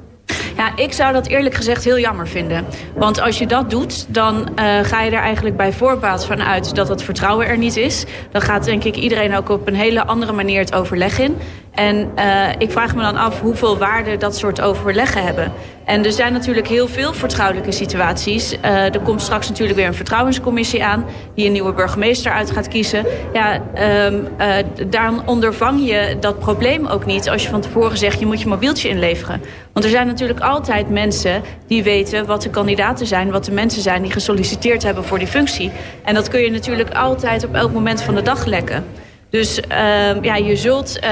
[0.57, 2.65] Ja, ik zou dat eerlijk gezegd heel jammer vinden.
[2.95, 6.75] Want als je dat doet, dan uh, ga je er eigenlijk bij voorbaat van uit
[6.75, 8.05] dat het vertrouwen er niet is.
[8.31, 11.37] Dan gaat denk ik iedereen ook op een hele andere manier het overleg in.
[11.73, 15.51] En uh, ik vraag me dan af hoeveel waarde dat soort overleggen hebben.
[15.85, 18.53] En er zijn natuurlijk heel veel vertrouwelijke situaties.
[18.53, 21.05] Uh, er komt straks natuurlijk weer een vertrouwenscommissie aan...
[21.35, 23.05] die een nieuwe burgemeester uit gaat kiezen.
[23.33, 23.61] Ja,
[24.05, 24.55] um, uh,
[24.89, 27.29] daar ondervang je dat probleem ook niet...
[27.29, 29.41] als je van tevoren zegt, je moet je mobieltje inleveren.
[29.73, 33.31] Want er zijn natuurlijk altijd mensen die weten wat de kandidaten zijn...
[33.31, 35.71] wat de mensen zijn die gesolliciteerd hebben voor die functie.
[36.03, 38.85] En dat kun je natuurlijk altijd op elk moment van de dag lekken.
[39.33, 41.09] Dus uh, ja, je zult uh,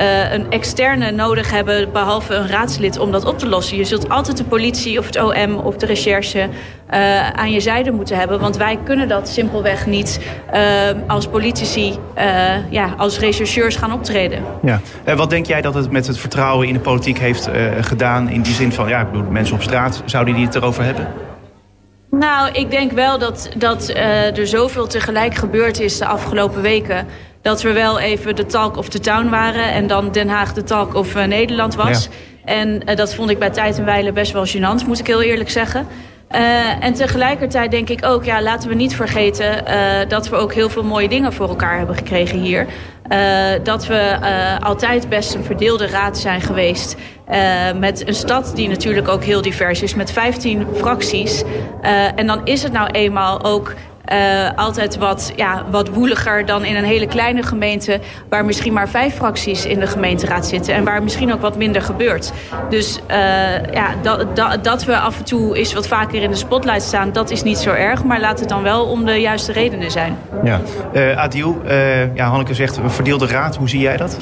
[0.00, 3.76] uh, een externe nodig hebben, behalve een raadslid, om dat op te lossen.
[3.76, 6.48] Je zult altijd de politie of het OM of de recherche
[7.34, 8.40] aan je zijde moeten hebben.
[8.40, 10.20] Want wij kunnen dat simpelweg niet
[11.06, 11.98] als politici,
[12.70, 14.42] ja, als rechercheurs gaan optreden.
[14.62, 14.80] Ja.
[15.04, 18.28] En wat denk jij dat het met het vertrouwen in de politiek heeft gedaan?
[18.28, 21.08] In die zin van, ja, ik bedoel, mensen op straat, zouden die het erover hebben?
[22.10, 23.88] Nou, ik denk wel dat, dat
[24.34, 27.06] er zoveel tegelijk gebeurd is de afgelopen weken
[27.42, 29.72] dat we wel even de talk of the town waren...
[29.72, 32.04] en dan Den Haag de talk of uh, Nederland was.
[32.04, 32.10] Ja.
[32.44, 35.22] En uh, dat vond ik bij tijd en wijle best wel gênant, moet ik heel
[35.22, 35.86] eerlijk zeggen.
[36.30, 39.64] Uh, en tegelijkertijd denk ik ook, ja, laten we niet vergeten...
[40.08, 42.66] dat we ook heel veel mooie dingen voor elkaar hebben gekregen hier.
[43.62, 44.18] dat we
[44.60, 46.96] altijd best een verdeelde raad zijn geweest...
[47.76, 51.42] met een stad die natuurlijk ook heel divers is, met 15 fracties.
[52.16, 53.74] en dan is het nou eenmaal ook
[54.12, 58.00] uh, altijd wat, ja, wat woeliger dan in een hele kleine gemeente...
[58.28, 60.74] waar misschien maar vijf fracties in de gemeenteraad zitten...
[60.74, 62.32] en waar misschien ook wat minder gebeurt.
[62.68, 63.16] Dus uh,
[63.72, 67.12] ja, dat, dat, dat we af en toe eens wat vaker in de spotlight staan...
[67.12, 70.16] dat is niet zo erg, maar laat het dan wel om de juiste redenen zijn.
[70.44, 70.60] Ja,
[70.92, 71.62] uh, Adil,
[72.14, 73.56] ja, Hanneke zegt een verdeelde raad.
[73.56, 74.18] Hoe zie jij dat?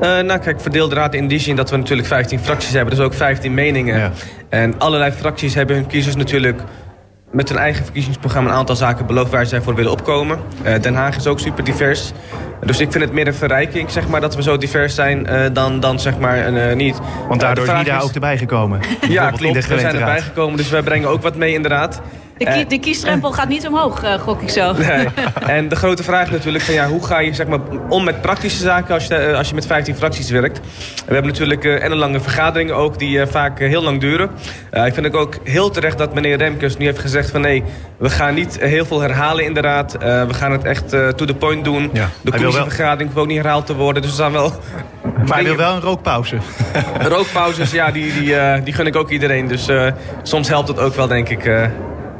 [0.00, 2.96] nou kijk, verdeelde raad in die zin dat we natuurlijk 15 fracties hebben.
[2.96, 3.98] Dus ook 15 meningen.
[3.98, 4.10] Ja.
[4.48, 6.60] En allerlei fracties hebben hun kiezers natuurlijk
[7.30, 10.38] met hun eigen verkiezingsprogramma een aantal zaken beloofd waar zij voor willen opkomen.
[10.66, 12.12] Uh, Den Haag is ook super divers.
[12.60, 15.44] Dus ik vind het meer een verrijking, zeg maar, dat we zo divers zijn uh,
[15.52, 16.98] dan, dan zeg maar uh, niet.
[17.28, 18.02] Want daardoor is Nida is...
[18.02, 18.80] ook erbij gekomen.
[19.08, 19.68] ja, klopt.
[19.68, 22.00] We zijn erbij gekomen, dus wij brengen ook wat mee inderdaad.
[22.38, 24.72] De, kie, de kiesdrempel gaat niet omhoog, uh, gok ik zo.
[24.72, 25.08] Nee.
[25.46, 28.20] En de grote vraag is natuurlijk van ja, hoe ga je zeg maar, om met
[28.20, 30.60] praktische zaken als je, als je met 15 fracties werkt.
[31.06, 34.30] We hebben natuurlijk uh, en lange vergaderingen ook die uh, vaak heel lang duren.
[34.70, 37.64] ik vind het ook heel terecht dat meneer Remkes nu heeft gezegd van nee,
[37.96, 39.92] we gaan niet heel veel herhalen in de raad.
[39.98, 41.90] we gaan het echt to the point doen.
[41.92, 42.08] Ja.
[42.20, 44.02] De commissievergadering hoeft ook niet herhaald te worden.
[44.02, 44.52] Dus we staan wel...
[45.26, 46.36] Maar hij wil wel een rookpauze.
[47.08, 49.48] Rookpauzes, ja, die, die, die gun ik ook iedereen.
[49.48, 49.68] Dus
[50.22, 51.50] soms helpt het ook wel, denk ik.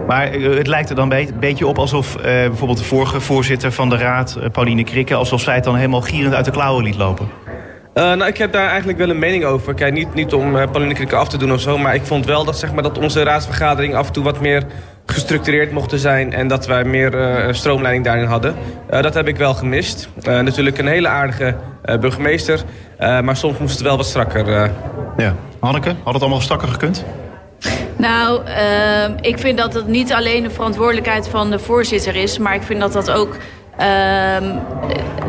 [0.09, 3.73] Maar eh, het lijkt er dan een beetje op alsof uh, bijvoorbeeld de vorige voorzitter
[3.73, 6.85] van de raad, uh, Pauline Krikke, alsof zij het dan helemaal gierend uit de klauwen
[6.85, 7.29] liet lopen.
[7.95, 9.75] Uh, nou, ik heb daar eigenlijk wel een mening over.
[9.75, 12.27] Kijk, niet, niet om uh, Pauline Krikke af te doen of zo, maar ik vond
[12.27, 14.63] wel dat, zeg maar, dat onze raadsvergadering af en toe wat meer
[15.07, 18.55] gestructureerd mochten zijn en dat wij meer uh, stroomleiding daarin hadden.
[18.89, 20.09] dat heb ik wel gemist.
[20.23, 21.57] natuurlijk een hele aardige
[22.01, 22.63] burgemeester,
[22.99, 24.71] maar soms moest het wel wat strakker.
[25.17, 25.35] Ja.
[25.61, 27.05] Hanneke, had het allemaal strakker gekund?
[27.97, 32.39] Nou, uh, ik vind dat het niet alleen de verantwoordelijkheid van de voorzitter is...
[32.39, 33.37] maar ik vind dat dat ook
[33.79, 33.87] uh,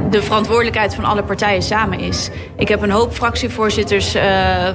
[0.10, 2.30] de verantwoordelijkheid van alle partijen samen is.
[2.56, 4.22] Ik heb een hoop fractievoorzitters uh,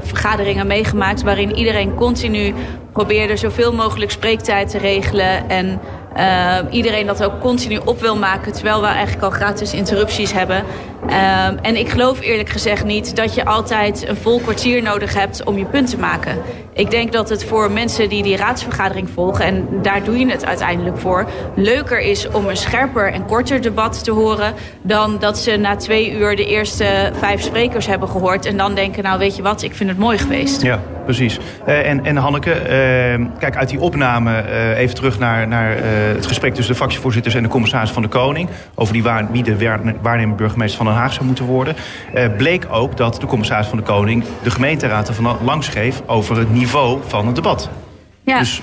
[0.03, 1.23] vergaderingen meegemaakt...
[1.23, 2.55] waarin iedereen continu
[2.93, 5.49] probeerde zoveel mogelijk spreektijd te regelen...
[5.49, 5.81] en
[6.17, 8.53] uh, iedereen dat ook continu op wil maken...
[8.53, 10.65] terwijl we eigenlijk al gratis interrupties hebben.
[11.09, 15.45] Uh, en ik geloof eerlijk gezegd niet dat je altijd een vol kwartier nodig hebt
[15.45, 16.39] om je punt te maken.
[16.73, 19.45] Ik denk dat het voor mensen die die raadsvergadering volgen...
[19.45, 21.29] en daar doe je het uiteindelijk voor...
[21.55, 24.55] leuker is om een scherper en korter debat te horen...
[24.83, 28.47] dan dat ze na twee uur de eerste vijf sprekers hebben gehoord...
[28.47, 30.63] en dan denken, nou weet je wat, ik vind het mooi geweest.
[30.63, 31.39] Ja, precies.
[31.69, 35.77] Uh, en, en Hanneke, uh, kijk uit die opname uh, even terug naar, naar
[36.15, 36.55] het gesprek...
[36.55, 38.49] tussen de fractievoorzitters en de commissaris van de Koning...
[38.75, 41.75] over die waar, wie de waarnemend burgemeester van Den Haag zou moeten worden...
[42.37, 45.71] bleek ook dat de commissaris van de Koning de gemeenteraad ervan langs
[46.07, 47.71] over het niveau van het debat.
[48.23, 48.39] Ja.
[48.39, 48.63] Dus,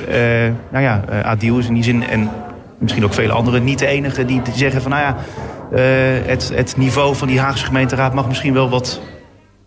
[0.69, 2.07] nou ja, Adil is in die zin...
[2.07, 2.29] en
[2.77, 4.91] misschien ook vele anderen niet de enige die zeggen van...
[4.91, 5.15] nou ja,
[6.25, 9.01] het, het niveau van die Haagse gemeenteraad mag misschien wel wat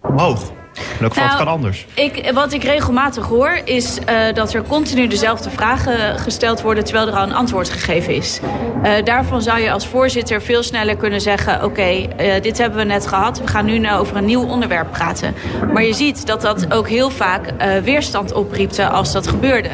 [0.01, 0.53] omhoog.
[0.99, 1.87] En ook nou, kan anders.
[1.95, 6.85] Ik, wat ik regelmatig hoor is uh, dat er continu dezelfde vragen gesteld worden...
[6.85, 8.41] terwijl er al een antwoord gegeven is.
[8.85, 11.55] Uh, daarvan zou je als voorzitter veel sneller kunnen zeggen...
[11.55, 14.47] oké, okay, uh, dit hebben we net gehad, we gaan nu nou over een nieuw
[14.47, 15.35] onderwerp praten.
[15.73, 19.69] Maar je ziet dat dat ook heel vaak weerstand opriepte als dat gebeurde.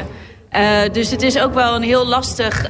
[0.91, 2.69] dus het is ook wel een heel lastig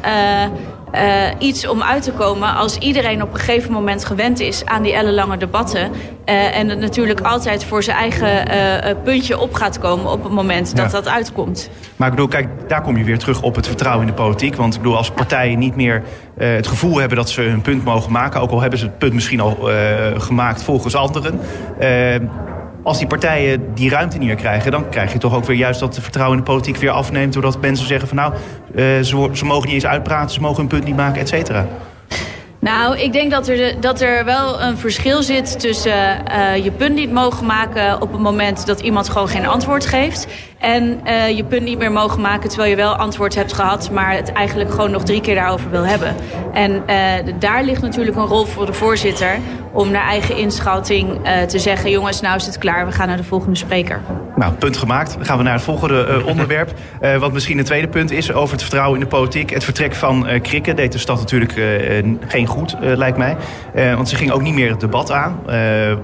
[0.96, 1.02] uh,
[1.40, 4.94] iets om uit te komen als iedereen op een gegeven moment gewend is aan die
[4.94, 5.92] ellenlange debatten.
[6.26, 10.32] Uh, en het natuurlijk altijd voor zijn eigen uh, puntje op gaat komen op het
[10.32, 10.92] moment dat ja.
[10.92, 11.70] dat uitkomt.
[11.96, 14.56] Maar ik bedoel, kijk, daar kom je weer terug op het vertrouwen in de politiek.
[14.56, 16.04] Want ik bedoel, als partijen niet meer
[16.38, 19.14] het gevoel hebben dat ze hun punt mogen maken, ook al hebben ze het punt
[19.14, 19.58] misschien al
[20.18, 21.40] gemaakt volgens anderen
[22.84, 24.72] als die partijen die ruimte niet meer krijgen...
[24.72, 27.34] dan krijg je toch ook weer juist dat de vertrouwen in de politiek weer afneemt...
[27.34, 28.40] doordat mensen zeggen van nou, uh,
[29.02, 30.30] ze, ze mogen niet eens uitpraten...
[30.30, 31.68] ze mogen hun punt niet maken, et cetera.
[32.60, 36.96] Nou, ik denk dat er, dat er wel een verschil zit tussen uh, je punt
[36.96, 40.28] niet mogen maken op het moment dat iemand gewoon geen antwoord geeft.
[40.60, 44.14] En uh, je punt niet meer mogen maken terwijl je wel antwoord hebt gehad, maar
[44.14, 46.16] het eigenlijk gewoon nog drie keer daarover wil hebben.
[46.54, 46.84] En
[47.40, 49.38] daar ligt natuurlijk een rol voor de voorzitter
[49.72, 53.24] om naar eigen inschatting te zeggen, jongens, nou is het klaar, we gaan naar de
[53.24, 54.02] volgende spreker.
[54.36, 55.14] Nou, punt gemaakt.
[55.14, 56.74] Dan gaan we naar het volgende onderwerp.
[57.20, 59.50] wat misschien een tweede punt is over het vertrouwen in de politiek.
[59.50, 61.54] Het vertrek van Krikke deed de stad natuurlijk
[62.28, 63.38] geen goed, lijkt mij.
[63.74, 65.40] Want ze ging ook niet meer het debat aan.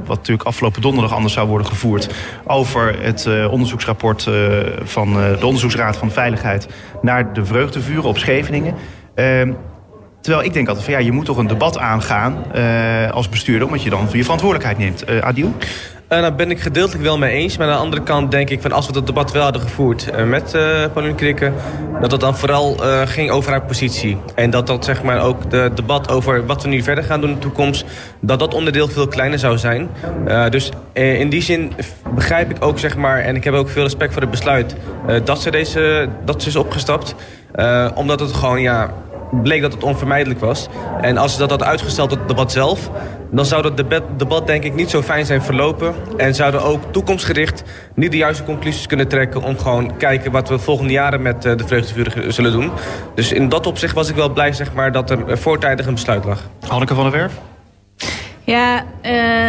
[0.05, 2.09] Wat natuurlijk afgelopen donderdag anders zou worden gevoerd.
[2.45, 4.29] Over het onderzoeksrapport
[4.83, 6.67] van de Onderzoeksraad van Veiligheid.
[7.01, 8.73] Naar de vreugdevuren op Scheveningen.
[10.27, 12.45] Terwijl ik denk altijd van ja, je moet toch een debat aangaan
[13.11, 13.65] als bestuurder.
[13.67, 15.21] Omdat je dan je verantwoordelijkheid neemt.
[15.21, 15.53] Adil?
[16.09, 17.57] Uh, daar ben ik gedeeltelijk wel mee eens.
[17.57, 20.25] Maar aan de andere kant denk ik van als we dat debat wel hadden gevoerd
[20.27, 21.51] met uh, Krikke...
[22.01, 24.17] dat het dan vooral ging over haar positie.
[24.35, 27.29] En dat dat zeg maar ook de debat over wat we nu verder gaan doen
[27.29, 27.85] in de toekomst...
[28.19, 29.89] dat dat onderdeel veel kleiner zou zijn.
[30.49, 31.73] dus in die zin
[32.15, 33.19] begrijp ik ook zeg maar...
[33.19, 34.75] en ik heb ook veel respect voor het besluit
[35.23, 37.15] dat, ze deze, dat ze is opgestapt.
[37.95, 38.93] omdat het gewoon ja
[39.31, 40.67] bleek dat het onvermijdelijk was.
[41.01, 42.89] En als dat had uitgesteld tot het debat zelf...
[43.31, 45.93] dan zou dat debat, debat denk ik niet zo fijn zijn verlopen.
[46.17, 47.63] En zouden ook toekomstgericht
[47.95, 49.43] niet de juiste conclusies kunnen trekken...
[49.43, 52.71] om gewoon kijken wat we volgende jaren met eh, de vreugdevuren zullen doen.
[53.15, 56.25] Dus in dat opzicht was ik wel blij zeg maar, dat er voortijdig een besluit
[56.25, 56.41] lag.
[56.67, 57.33] Hanneke van der Werf?
[58.47, 58.85] Ja,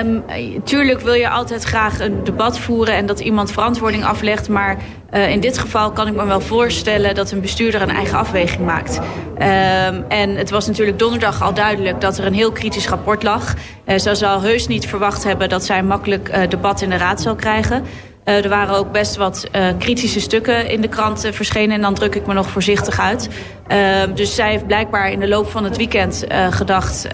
[0.01, 0.25] um,
[0.65, 4.49] tuurlijk wil je altijd graag een debat voeren en dat iemand verantwoording aflegt.
[4.49, 4.77] Maar
[5.15, 8.65] uh, in dit geval kan ik me wel voorstellen dat een bestuurder een eigen afweging
[8.65, 8.99] maakt.
[8.99, 13.55] Um, en het was natuurlijk donderdag al duidelijk dat er een heel kritisch rapport lag.
[13.87, 17.21] Uh, ze zal heus niet verwacht hebben dat zij makkelijk uh, debat in de raad
[17.21, 17.85] zal krijgen.
[18.29, 21.76] Uh, er waren ook best wat uh, kritische stukken in de krant uh, verschenen.
[21.76, 23.29] En dan druk ik me nog voorzichtig uit.
[23.66, 27.09] Ehm, dus zij heeft blijkbaar in de loop van het weekend gedacht...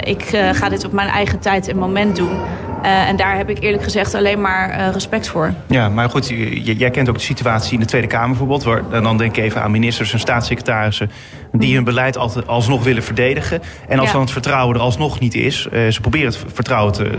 [0.00, 2.40] ik ga dit op mijn eigen tijd en moment doen.
[2.82, 5.54] En daar heb ik eerlijk gezegd alleen maar respect voor.
[5.66, 6.28] Ja, maar goed,
[6.62, 8.62] jij kent ook de situatie in de Tweede Kamer bijvoorbeeld.
[8.62, 11.10] Waar, en dan denk ik even aan ministers en staatssecretarissen...
[11.52, 13.62] die hun beleid altijd, alsnog willen verdedigen.
[13.88, 15.62] En als dan het vertrouwen er alsnog niet is...
[15.88, 17.10] ze proberen het vertrouwen te,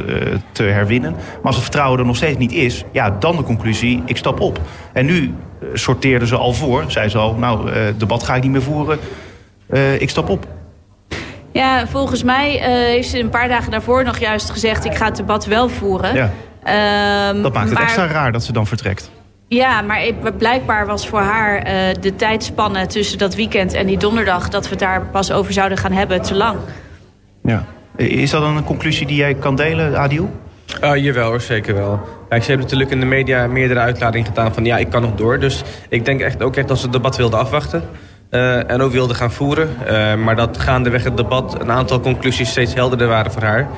[0.51, 1.11] te herwinnen.
[1.11, 2.83] Maar als het vertrouwen er nog steeds niet is...
[2.91, 4.59] ja, dan de conclusie, ik stap op.
[4.93, 5.33] En nu
[5.73, 6.83] sorteerden ze al voor.
[6.87, 8.99] Zei ze al, nou, debat ga ik niet meer voeren.
[9.99, 10.47] ik stap op.
[11.51, 14.85] Ja, volgens mij uh, heeft ze een paar dagen daarvoor nog juist gezegd...
[14.85, 16.15] ik ga het debat wel voeren.
[16.15, 16.31] Ja.
[17.29, 19.11] Um, dat maakt het extra raar dat ze dan vertrekt.
[19.47, 20.01] Ja, maar
[20.37, 24.49] blijkbaar was voor haar uh, de tijdspanne tussen dat weekend en die donderdag...
[24.49, 26.57] dat we het daar pas over zouden gaan hebben, te lang.
[27.43, 27.65] Ja.
[27.95, 30.29] Is dat dan een conclusie die jij kan delen, Adil?
[30.83, 31.99] Uh, jawel hoor, zeker wel.
[32.29, 35.15] Ja, ze hebben natuurlijk in de media meerdere uitladingen gedaan van ja, ik kan nog
[35.15, 35.39] door.
[35.39, 37.83] Dus ik denk echt ook echt dat ze het debat wilden afwachten.
[38.31, 39.69] Uh, en ook wilden gaan voeren.
[39.87, 43.69] Uh, maar dat gaandeweg het debat een aantal conclusies steeds helderder waren voor haar.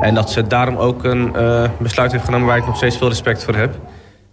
[0.00, 3.08] En dat ze daarom ook een uh, besluit heeft genomen waar ik nog steeds veel
[3.08, 3.74] respect voor heb.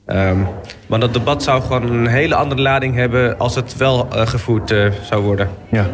[0.06, 0.48] Um,
[0.88, 5.24] maar dat debat zou gewoon een hele andere lading hebben als het wel gevoerd zou
[5.24, 5.50] worden.
[5.70, 5.86] Ja.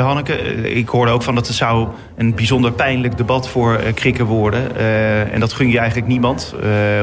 [0.00, 0.32] Hanneke,
[0.70, 4.76] ik hoorde ook van dat het zou een bijzonder pijnlijk debat voor Krikken worden.
[5.32, 6.54] en dat gun je eigenlijk niemand.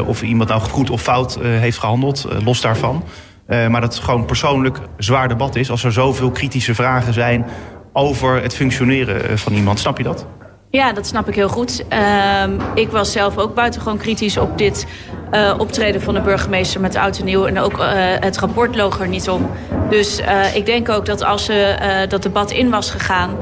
[0.05, 3.03] of iemand nou goed of fout heeft gehandeld, los daarvan.
[3.47, 7.45] Maar dat het gewoon persoonlijk zwaar debat is als er zoveel kritische vragen zijn
[7.93, 9.79] over het functioneren van iemand.
[9.79, 10.25] Snap je dat?
[10.69, 11.85] Ja, dat snap ik heel goed.
[11.93, 12.43] Uh,
[12.73, 14.87] ik was zelf ook buitengewoon kritisch op dit
[15.33, 17.45] uh, optreden van de burgemeester met oud en nieuw.
[17.45, 17.87] En ook uh,
[18.19, 19.49] het rapport loog er niet om.
[19.89, 23.37] Dus uh, ik denk ook dat als ze dat debat in was gegaan...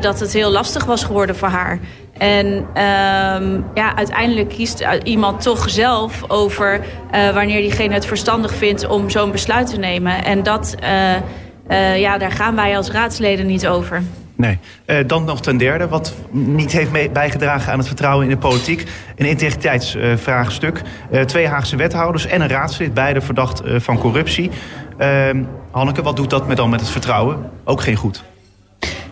[0.00, 1.78] dat het heel lastig was geworden voor haar.
[2.20, 6.80] En ehm, ja, uiteindelijk kiest iemand toch zelf over
[7.34, 10.24] wanneer diegene het verstandig vindt om zo'n besluit te nemen.
[10.24, 10.74] En dat,
[11.96, 14.02] ja, daar gaan wij als raadsleden niet over.
[14.40, 14.58] Nee.
[14.86, 18.86] Uh, dan nog ten derde, wat niet heeft bijgedragen aan het vertrouwen in de politiek.
[19.16, 20.82] Een integriteitsvraagstuk.
[21.12, 24.50] Uh, twee Haagse wethouders en een raadslid, beide verdacht uh, van corruptie.
[24.98, 27.50] Ehm, Hanneke, wat doet dat met dan met het vertrouwen?
[27.64, 28.22] Ook geen goed.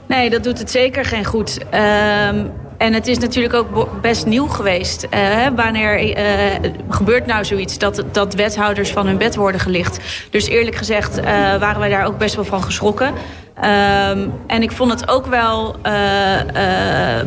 [0.06, 1.58] Nee, dat doet het zeker geen goed.
[1.70, 2.46] Ehm,
[2.78, 5.06] en het is natuurlijk ook best nieuw geweest.
[5.14, 9.98] Uh, wanneer uh, gebeurt nou zoiets dat, dat wethouders van hun bed worden gelicht?
[10.30, 11.24] Dus eerlijk gezegd uh,
[11.56, 13.06] waren wij daar ook best wel van geschrokken.
[13.06, 15.76] Um, en ik vond het ook wel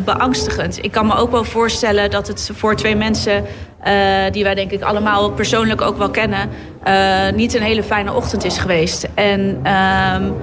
[0.05, 0.83] beangstigend.
[0.83, 3.45] Ik kan me ook wel voorstellen dat het voor twee mensen...
[4.31, 6.49] die wij denk ik allemaal persoonlijk ook wel kennen...
[7.35, 9.07] niet een hele fijne ochtend is geweest.
[9.13, 9.67] En...
[10.21, 10.33] Um,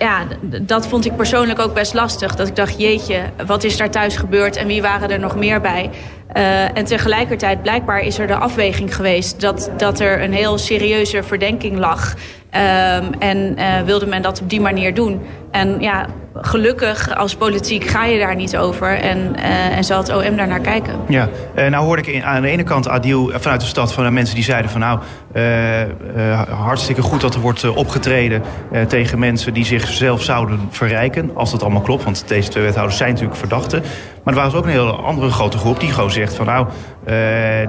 [0.00, 0.26] ja,
[0.62, 2.34] dat vond ik persoonlijk ook best lastig.
[2.34, 5.60] Dat ik dacht, jeetje, wat is daar thuis gebeurd en wie waren er nog meer
[5.60, 5.90] bij?
[6.36, 11.22] Uh, en tegelijkertijd, blijkbaar is er de afweging geweest dat, dat er een heel serieuze
[11.22, 12.14] verdenking lag.
[12.14, 15.20] Um, en uh, wilde men dat op die manier doen.
[15.50, 18.98] En ja, gelukkig als politiek ga je daar niet over.
[18.98, 20.94] En, uh, en zal het OM daar naar kijken.
[21.08, 24.10] Ja, uh, nou hoorde ik aan de ene kant Adil vanuit de stad van de
[24.10, 24.98] mensen die zeiden van nou
[25.34, 28.42] uh, hartstikke goed dat er wordt opgetreden
[28.88, 31.30] tegen mensen die zichzelf zouden verrijken.
[31.34, 33.82] Als dat allemaal klopt, want deze twee wethouders zijn natuurlijk verdachten.
[34.24, 36.66] Maar er was ook een hele andere grote groep die gewoon zegt van nou,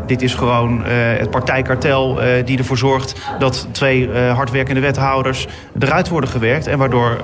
[0.05, 5.47] dit is gewoon het partijkartel die ervoor zorgt dat twee hardwerkende wethouders
[5.79, 6.67] eruit worden gewerkt.
[6.67, 7.17] En waardoor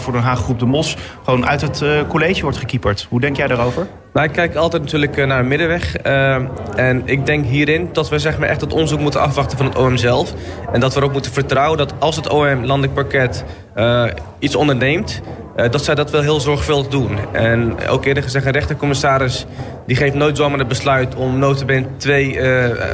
[0.00, 3.06] Voor Den Haag groep de Mos gewoon uit het college wordt gekieperd.
[3.08, 3.86] Hoe denk jij daarover?
[4.12, 6.06] Nou, ik kijk altijd natuurlijk naar een middenweg.
[6.06, 6.34] Uh,
[6.76, 9.76] en ik denk hierin dat we zeg maar, echt het onderzoek moeten afwachten van het
[9.76, 10.34] OM zelf.
[10.72, 13.44] En dat we erop moeten vertrouwen dat als het OM landelijk parket
[13.76, 14.04] uh,
[14.38, 15.20] iets onderneemt...
[15.56, 17.18] Uh, dat zij dat wel heel zorgvuldig doen.
[17.32, 19.46] En ook eerder gezegd, een rechtercommissaris...
[19.86, 22.40] die geeft nooit zomaar het besluit om notabene twee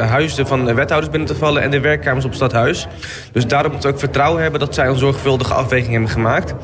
[0.01, 1.62] huizen van wethouders binnen te vallen...
[1.62, 2.87] en de werkkamers op stadhuis.
[3.33, 6.55] Dus daarom moeten we ook vertrouwen hebben dat zij een zorgvuldige afweging hebben gemaakt.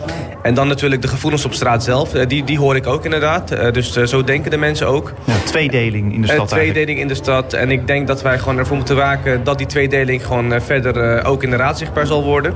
[0.43, 2.11] En dan natuurlijk de gevoelens op straat zelf.
[2.11, 3.49] die, die hoor ik ook inderdaad.
[3.49, 5.13] dus zo denken de mensen ook.
[5.25, 7.53] Ja, tweedeling in de stad Een tweedeling in de stad.
[7.53, 9.45] En ik denk dat wij gewoon ervoor moeten waken...
[9.45, 12.55] dat die tweedeling gewoon verder ook in de raad zichtbaar zal worden.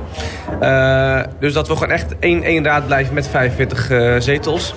[1.39, 4.75] dus dat we gewoon echt één, één raad blijven met 45 uh, zetels.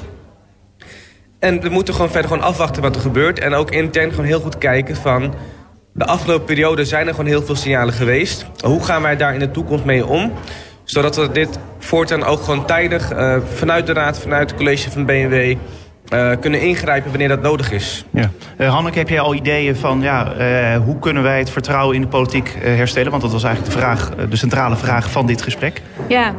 [1.39, 3.39] En we moeten gewoon verder gewoon afwachten wat er gebeurt.
[3.39, 5.35] En ook intern gewoon heel goed kijken van...
[5.95, 8.47] De afgelopen periode zijn er gewoon heel veel signalen geweest.
[8.65, 10.33] Hoe gaan wij daar in de toekomst mee om?
[10.85, 15.07] Zodat we dit voortaan ook gewoon tijdig uh, vanuit de raad, vanuit het college van
[15.07, 15.57] BMW...
[16.13, 18.05] Uh, kunnen ingrijpen wanneer dat nodig is.
[18.11, 18.31] Ja.
[18.59, 22.03] Uh, Hanneke, heb jij al ideeën van ja, uh, hoe kunnen wij het vertrouwen in
[22.03, 23.11] de politiek herstellen?
[23.11, 25.83] Want dat was eigenlijk de, vraag, de centrale vraag van dit gesprek.
[26.09, 26.35] Ja,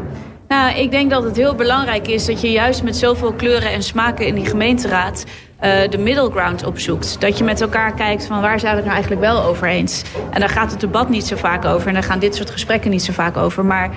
[0.48, 3.84] nou, ik denk dat het heel belangrijk is dat je juist met zoveel kleuren en
[3.84, 5.26] smaken in die gemeenteraad
[5.64, 7.22] uh, de middle ground opzoekt.
[7.22, 10.04] Dat je met elkaar kijkt van waar zijn we het nou eigenlijk wel over eens.
[10.32, 12.92] En daar gaat het debat niet zo vaak over en daar gaan dit soort gesprekken
[12.92, 13.66] niet zo vaak over.
[13.66, 13.90] Maar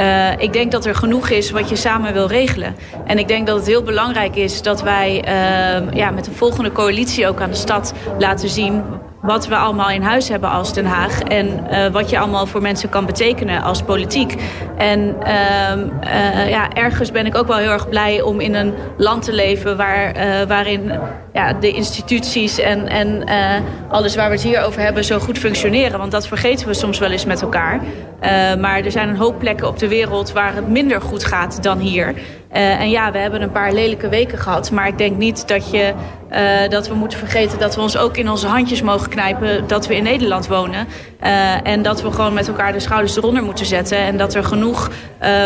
[0.00, 2.76] Uh, ik denk dat er genoeg is wat je samen wil regelen.
[3.04, 6.72] En ik denk dat het heel belangrijk is dat wij uh, ja, met de volgende
[6.72, 8.82] coalitie ook aan de stad laten zien
[9.20, 11.20] wat we allemaal in huis hebben als Den Haag.
[11.20, 14.34] En uh, wat je allemaal voor mensen kan betekenen als politiek.
[14.76, 19.22] En uh, ja, ergens ben ik ook wel heel erg blij om in een land
[19.22, 20.14] te leven waar,
[20.46, 20.92] waarin
[21.34, 23.24] ja, de instituties en, en
[23.88, 25.98] alles waar we het hier over hebben zo goed functioneren.
[25.98, 27.80] Want dat vergeten we soms wel eens met elkaar.
[28.60, 31.78] maar er zijn een hoop plekken op de wereld waar het minder goed gaat dan
[31.78, 32.14] hier.
[32.54, 34.70] Uh, en ja, we hebben een paar lelijke weken gehad.
[34.70, 35.92] Maar ik denk niet dat, je,
[36.68, 39.66] dat we moeten vergeten dat we ons ook in onze handjes mogen knijpen.
[39.66, 40.86] Dat we in Nederland wonen.
[41.62, 43.98] En dat we gewoon met elkaar de schouders eronder moeten zetten.
[43.98, 44.90] En dat er genoeg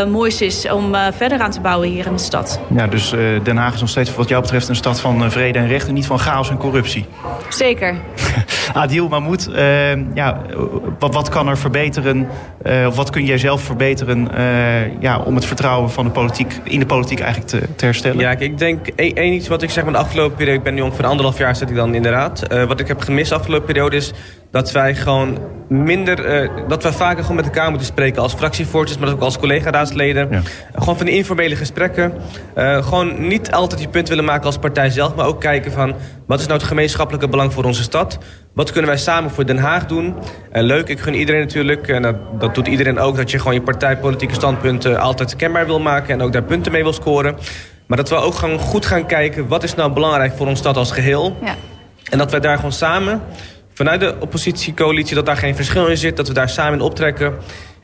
[0.09, 2.61] moois is om verder aan te bouwen hier in de stad.
[2.75, 3.11] Ja, dus
[3.43, 5.78] Den Haag is nog steeds wat jou betreft een stad van vrede en recht.
[5.87, 7.07] En niet van chaos en corruptie.
[7.49, 7.95] Zeker.
[8.73, 9.51] Adil Mahmoud,
[10.15, 10.41] ja,
[10.99, 12.29] wat, wat kan er verbeteren?
[12.87, 14.29] of wat kun jij zelf verbeteren
[15.01, 18.19] ja, om het vertrouwen van de politiek in de politiek eigenlijk te, te herstellen?
[18.19, 20.59] Ja, ik denk één iets wat ik zeg maar de afgelopen periode...
[20.59, 22.53] ik ben nu ongeveer anderhalf jaar zit ik dan in de raad.
[22.53, 24.13] Uh, wat ik heb gemist de afgelopen periode is
[24.51, 25.39] dat wij gewoon
[25.69, 26.43] minder...
[26.43, 29.07] Uh, dat wij vaker gewoon met elkaar moeten spreken als fractievoorzitters...
[29.07, 30.29] maar ook als collega-raadsleden.
[30.31, 30.41] Ja.
[30.75, 32.13] gewoon van die informele gesprekken.
[32.57, 35.15] Uh, gewoon niet altijd die punt willen maken als partij zelf...
[35.15, 35.95] maar ook kijken van
[36.27, 38.19] wat is nou het gemeenschappelijke belang voor onze stad...
[38.59, 40.15] Wat kunnen wij samen voor Den Haag doen?
[40.51, 43.17] En leuk, ik gun iedereen natuurlijk, en dat, dat doet iedereen ook...
[43.17, 46.15] dat je gewoon je partijpolitieke standpunten altijd kenbaar wil maken...
[46.15, 47.37] en ook daar punten mee wil scoren.
[47.87, 49.49] Maar dat we ook gewoon goed gaan kijken...
[49.49, 51.37] wat is nou belangrijk voor onze stad als geheel?
[51.45, 51.55] Ja.
[52.11, 53.23] En dat wij daar gewoon samen,
[53.79, 55.15] vanuit de oppositiecoalitie...
[55.15, 57.35] dat daar geen verschil in zit, dat we daar samen in optrekken...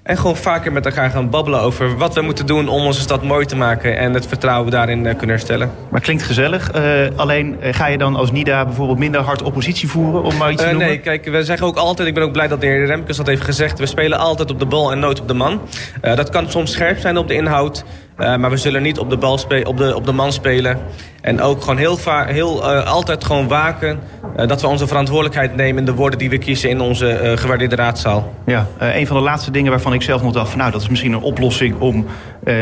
[0.05, 3.23] En gewoon vaker met elkaar gaan babbelen over wat we moeten doen om onze stad
[3.23, 3.99] mooi te maken.
[3.99, 5.71] En het vertrouwen daarin uh, kunnen herstellen.
[5.91, 6.75] Maar klinkt gezellig.
[6.75, 6.83] Uh,
[7.17, 10.63] alleen uh, ga je dan als NIDA bijvoorbeeld minder hard oppositie voeren om maar iets
[10.63, 10.87] te noemen?
[10.87, 13.27] Nee, kijk, we zeggen ook altijd, ik ben ook blij dat de heer Remkes dat
[13.27, 13.79] heeft gezegd.
[13.79, 15.61] We spelen altijd op de bal en nooit op de man.
[16.01, 17.85] dat kan soms scherp zijn op de inhoud.
[18.19, 20.79] Uh, maar we zullen niet op de, bal spelen, op de, op de man spelen.
[21.21, 24.01] En ook gewoon heel, heel uh, altijd gewoon waken
[24.37, 27.77] uh, dat we onze verantwoordelijkheid nemen in de woorden die we kiezen in onze gewaardeerde
[27.77, 28.33] raadzaal.
[28.47, 31.13] Ja, een van de laatste dingen waarvan ik zelf nog dacht nou dat is misschien
[31.13, 32.07] een oplossing om
[32.45, 32.53] ja,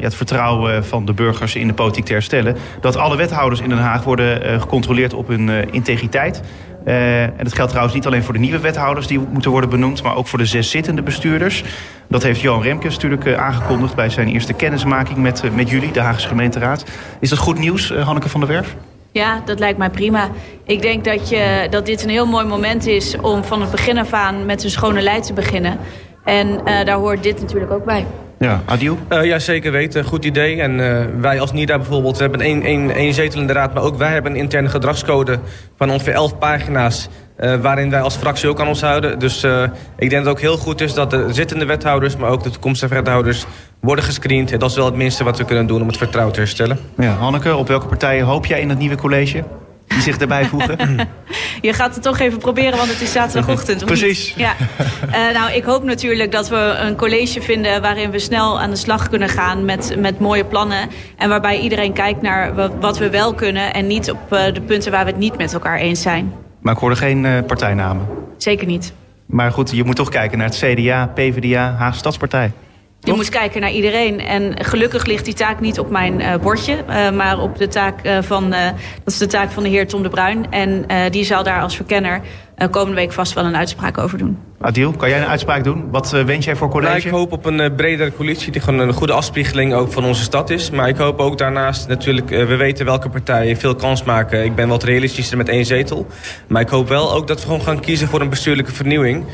[0.00, 2.56] het vertrouwen van de burgers in de politiek te herstellen.
[2.80, 6.42] Dat alle wethouders in Den Haag worden gecontroleerd op hun integriteit.
[6.86, 10.02] Uh, en dat geldt trouwens niet alleen voor de nieuwe wethouders die moeten worden benoemd,
[10.02, 11.64] maar ook voor de zes zittende bestuurders.
[12.08, 15.92] Dat heeft Johan Remkes natuurlijk uh, aangekondigd bij zijn eerste kennismaking met, uh, met jullie,
[15.92, 16.84] de Haagse gemeenteraad.
[17.20, 18.76] Is dat goed nieuws, Hanneke van der Werf?
[19.12, 20.28] Ja, dat lijkt mij prima.
[20.64, 23.98] Ik denk dat, je, dat dit een heel mooi moment is om van het begin
[23.98, 25.78] af aan met een schone lei te beginnen.
[26.24, 28.06] En daar hoort dit natuurlijk ook bij.
[28.38, 28.98] Ja, Adil?
[29.12, 30.04] Uh, ja, zeker weten.
[30.04, 30.60] Goed idee.
[30.60, 33.74] En uh, wij als NIDA bijvoorbeeld, we hebben één, één, één zetel in de raad...
[33.74, 35.38] maar ook wij hebben een interne gedragscode
[35.76, 37.08] van ongeveer elf pagina's...
[37.40, 39.18] Uh, waarin wij als fractie ook aan ons houden.
[39.18, 39.44] Dus
[39.96, 42.16] ik denk dat het ook heel goed is dat de zittende wethouders...
[42.16, 43.46] maar ook de toekomstige wethouders
[43.80, 44.60] worden gescreend.
[44.60, 46.78] Dat is wel het minste wat we kunnen doen om het vertrouwen te herstellen.
[46.98, 49.44] Ja, Hanneke, op welke partijen hoop jij in het nieuwe college?
[49.86, 50.78] Die zich erbij voegen?
[51.60, 53.84] Je gaat het toch even proberen, want het is zaterdagochtend.
[53.84, 54.34] Precies.
[54.36, 54.54] Ja.
[55.06, 58.76] Uh, nou, ik hoop natuurlijk dat we een college vinden waarin we snel aan de
[58.76, 60.88] slag kunnen gaan met, met mooie plannen.
[61.16, 64.92] En waarbij iedereen kijkt naar wat we wel kunnen en niet op uh, de punten
[64.92, 66.32] waar we het niet met elkaar eens zijn.
[66.60, 68.06] Maar ik hoorde geen uh, partijnamen.
[68.36, 68.92] Zeker niet.
[69.26, 72.52] Maar goed, je moet toch kijken naar het CDA, PvdA, Haagse Stadspartij.
[73.06, 74.20] Je moet kijken naar iedereen.
[74.20, 76.76] En gelukkig ligt die taak niet op mijn uh, bordje.
[76.88, 80.02] Uh, maar op de taak uh, van, dat is de taak van de heer Tom
[80.02, 80.50] de Bruin.
[80.50, 82.20] En die zal daar als verkenner
[82.70, 84.38] komende week vast wel een uitspraak over doen.
[84.60, 85.90] Adil, kan jij een uitspraak doen?
[85.90, 86.92] Wat wens jij voor college?
[86.92, 90.22] Nou, ik hoop op een bredere coalitie die gewoon een goede afspiegeling ook van onze
[90.22, 90.70] stad is.
[90.70, 94.44] Maar ik hoop ook daarnaast natuurlijk, we weten welke partijen veel kans maken.
[94.44, 96.06] Ik ben wat realistischer met één zetel.
[96.48, 99.24] Maar ik hoop wel ook dat we gewoon gaan kiezen voor een bestuurlijke vernieuwing.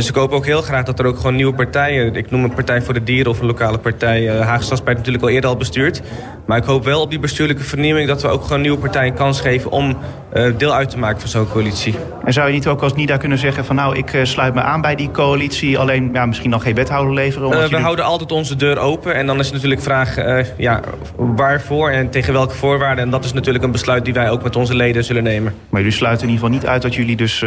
[0.00, 2.14] Dus ik hoop ook heel graag dat er ook gewoon nieuwe partijen...
[2.14, 4.22] ik noem een Partij voor de Dieren of een lokale partij...
[4.22, 6.02] Uh, Haagse Stadspartij natuurlijk al eerder al bestuurd.
[6.46, 8.08] Maar ik hoop wel op die bestuurlijke vernieuwing...
[8.08, 9.70] dat we ook gewoon nieuwe partijen kans geven...
[9.70, 9.96] om
[10.34, 11.94] uh, deel uit te maken van zo'n coalitie.
[12.24, 13.76] En zou je niet ook als NIDA kunnen zeggen van...
[13.76, 15.78] nou, ik uh, sluit me aan bij die coalitie...
[15.78, 17.70] alleen ja, misschien nog geen wethouder leveren?
[17.70, 19.14] we houden altijd onze deur open.
[19.14, 20.16] En dan is natuurlijk de vraag
[20.56, 20.80] ja,
[21.16, 23.04] waarvoor en tegen welke voorwaarden.
[23.04, 25.54] En dat is natuurlijk een besluit die wij ook met onze leden zullen nemen.
[25.68, 27.44] Maar jullie sluiten in ieder geval niet uit dat jullie dus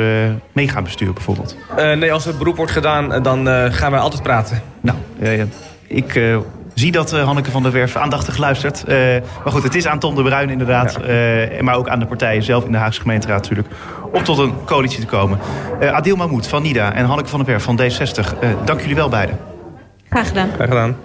[0.52, 1.58] mee gaan besturen bijvoorbeeld?
[1.76, 4.62] nee, als het beroep wordt gedaan, dan uh, gaan wij altijd praten.
[4.82, 5.44] Nou, uh,
[5.88, 6.38] ik uh,
[6.74, 8.88] zie dat Hanneke van der Werf aandachtig luistert.
[9.44, 10.98] maar goed, het is aan Tom de Bruin inderdaad.
[11.06, 11.64] Ja.
[11.64, 13.68] maar ook aan de partijen zelf in de Haagse gemeenteraad natuurlijk.
[14.12, 15.40] Om tot een coalitie te komen.
[15.82, 18.64] Adil Mahmoud van NIDA en Hanneke van der Werf van D60.
[18.64, 19.40] dank jullie wel beiden.
[20.10, 20.50] Graag gedaan.
[20.56, 20.96] Graag gedaan.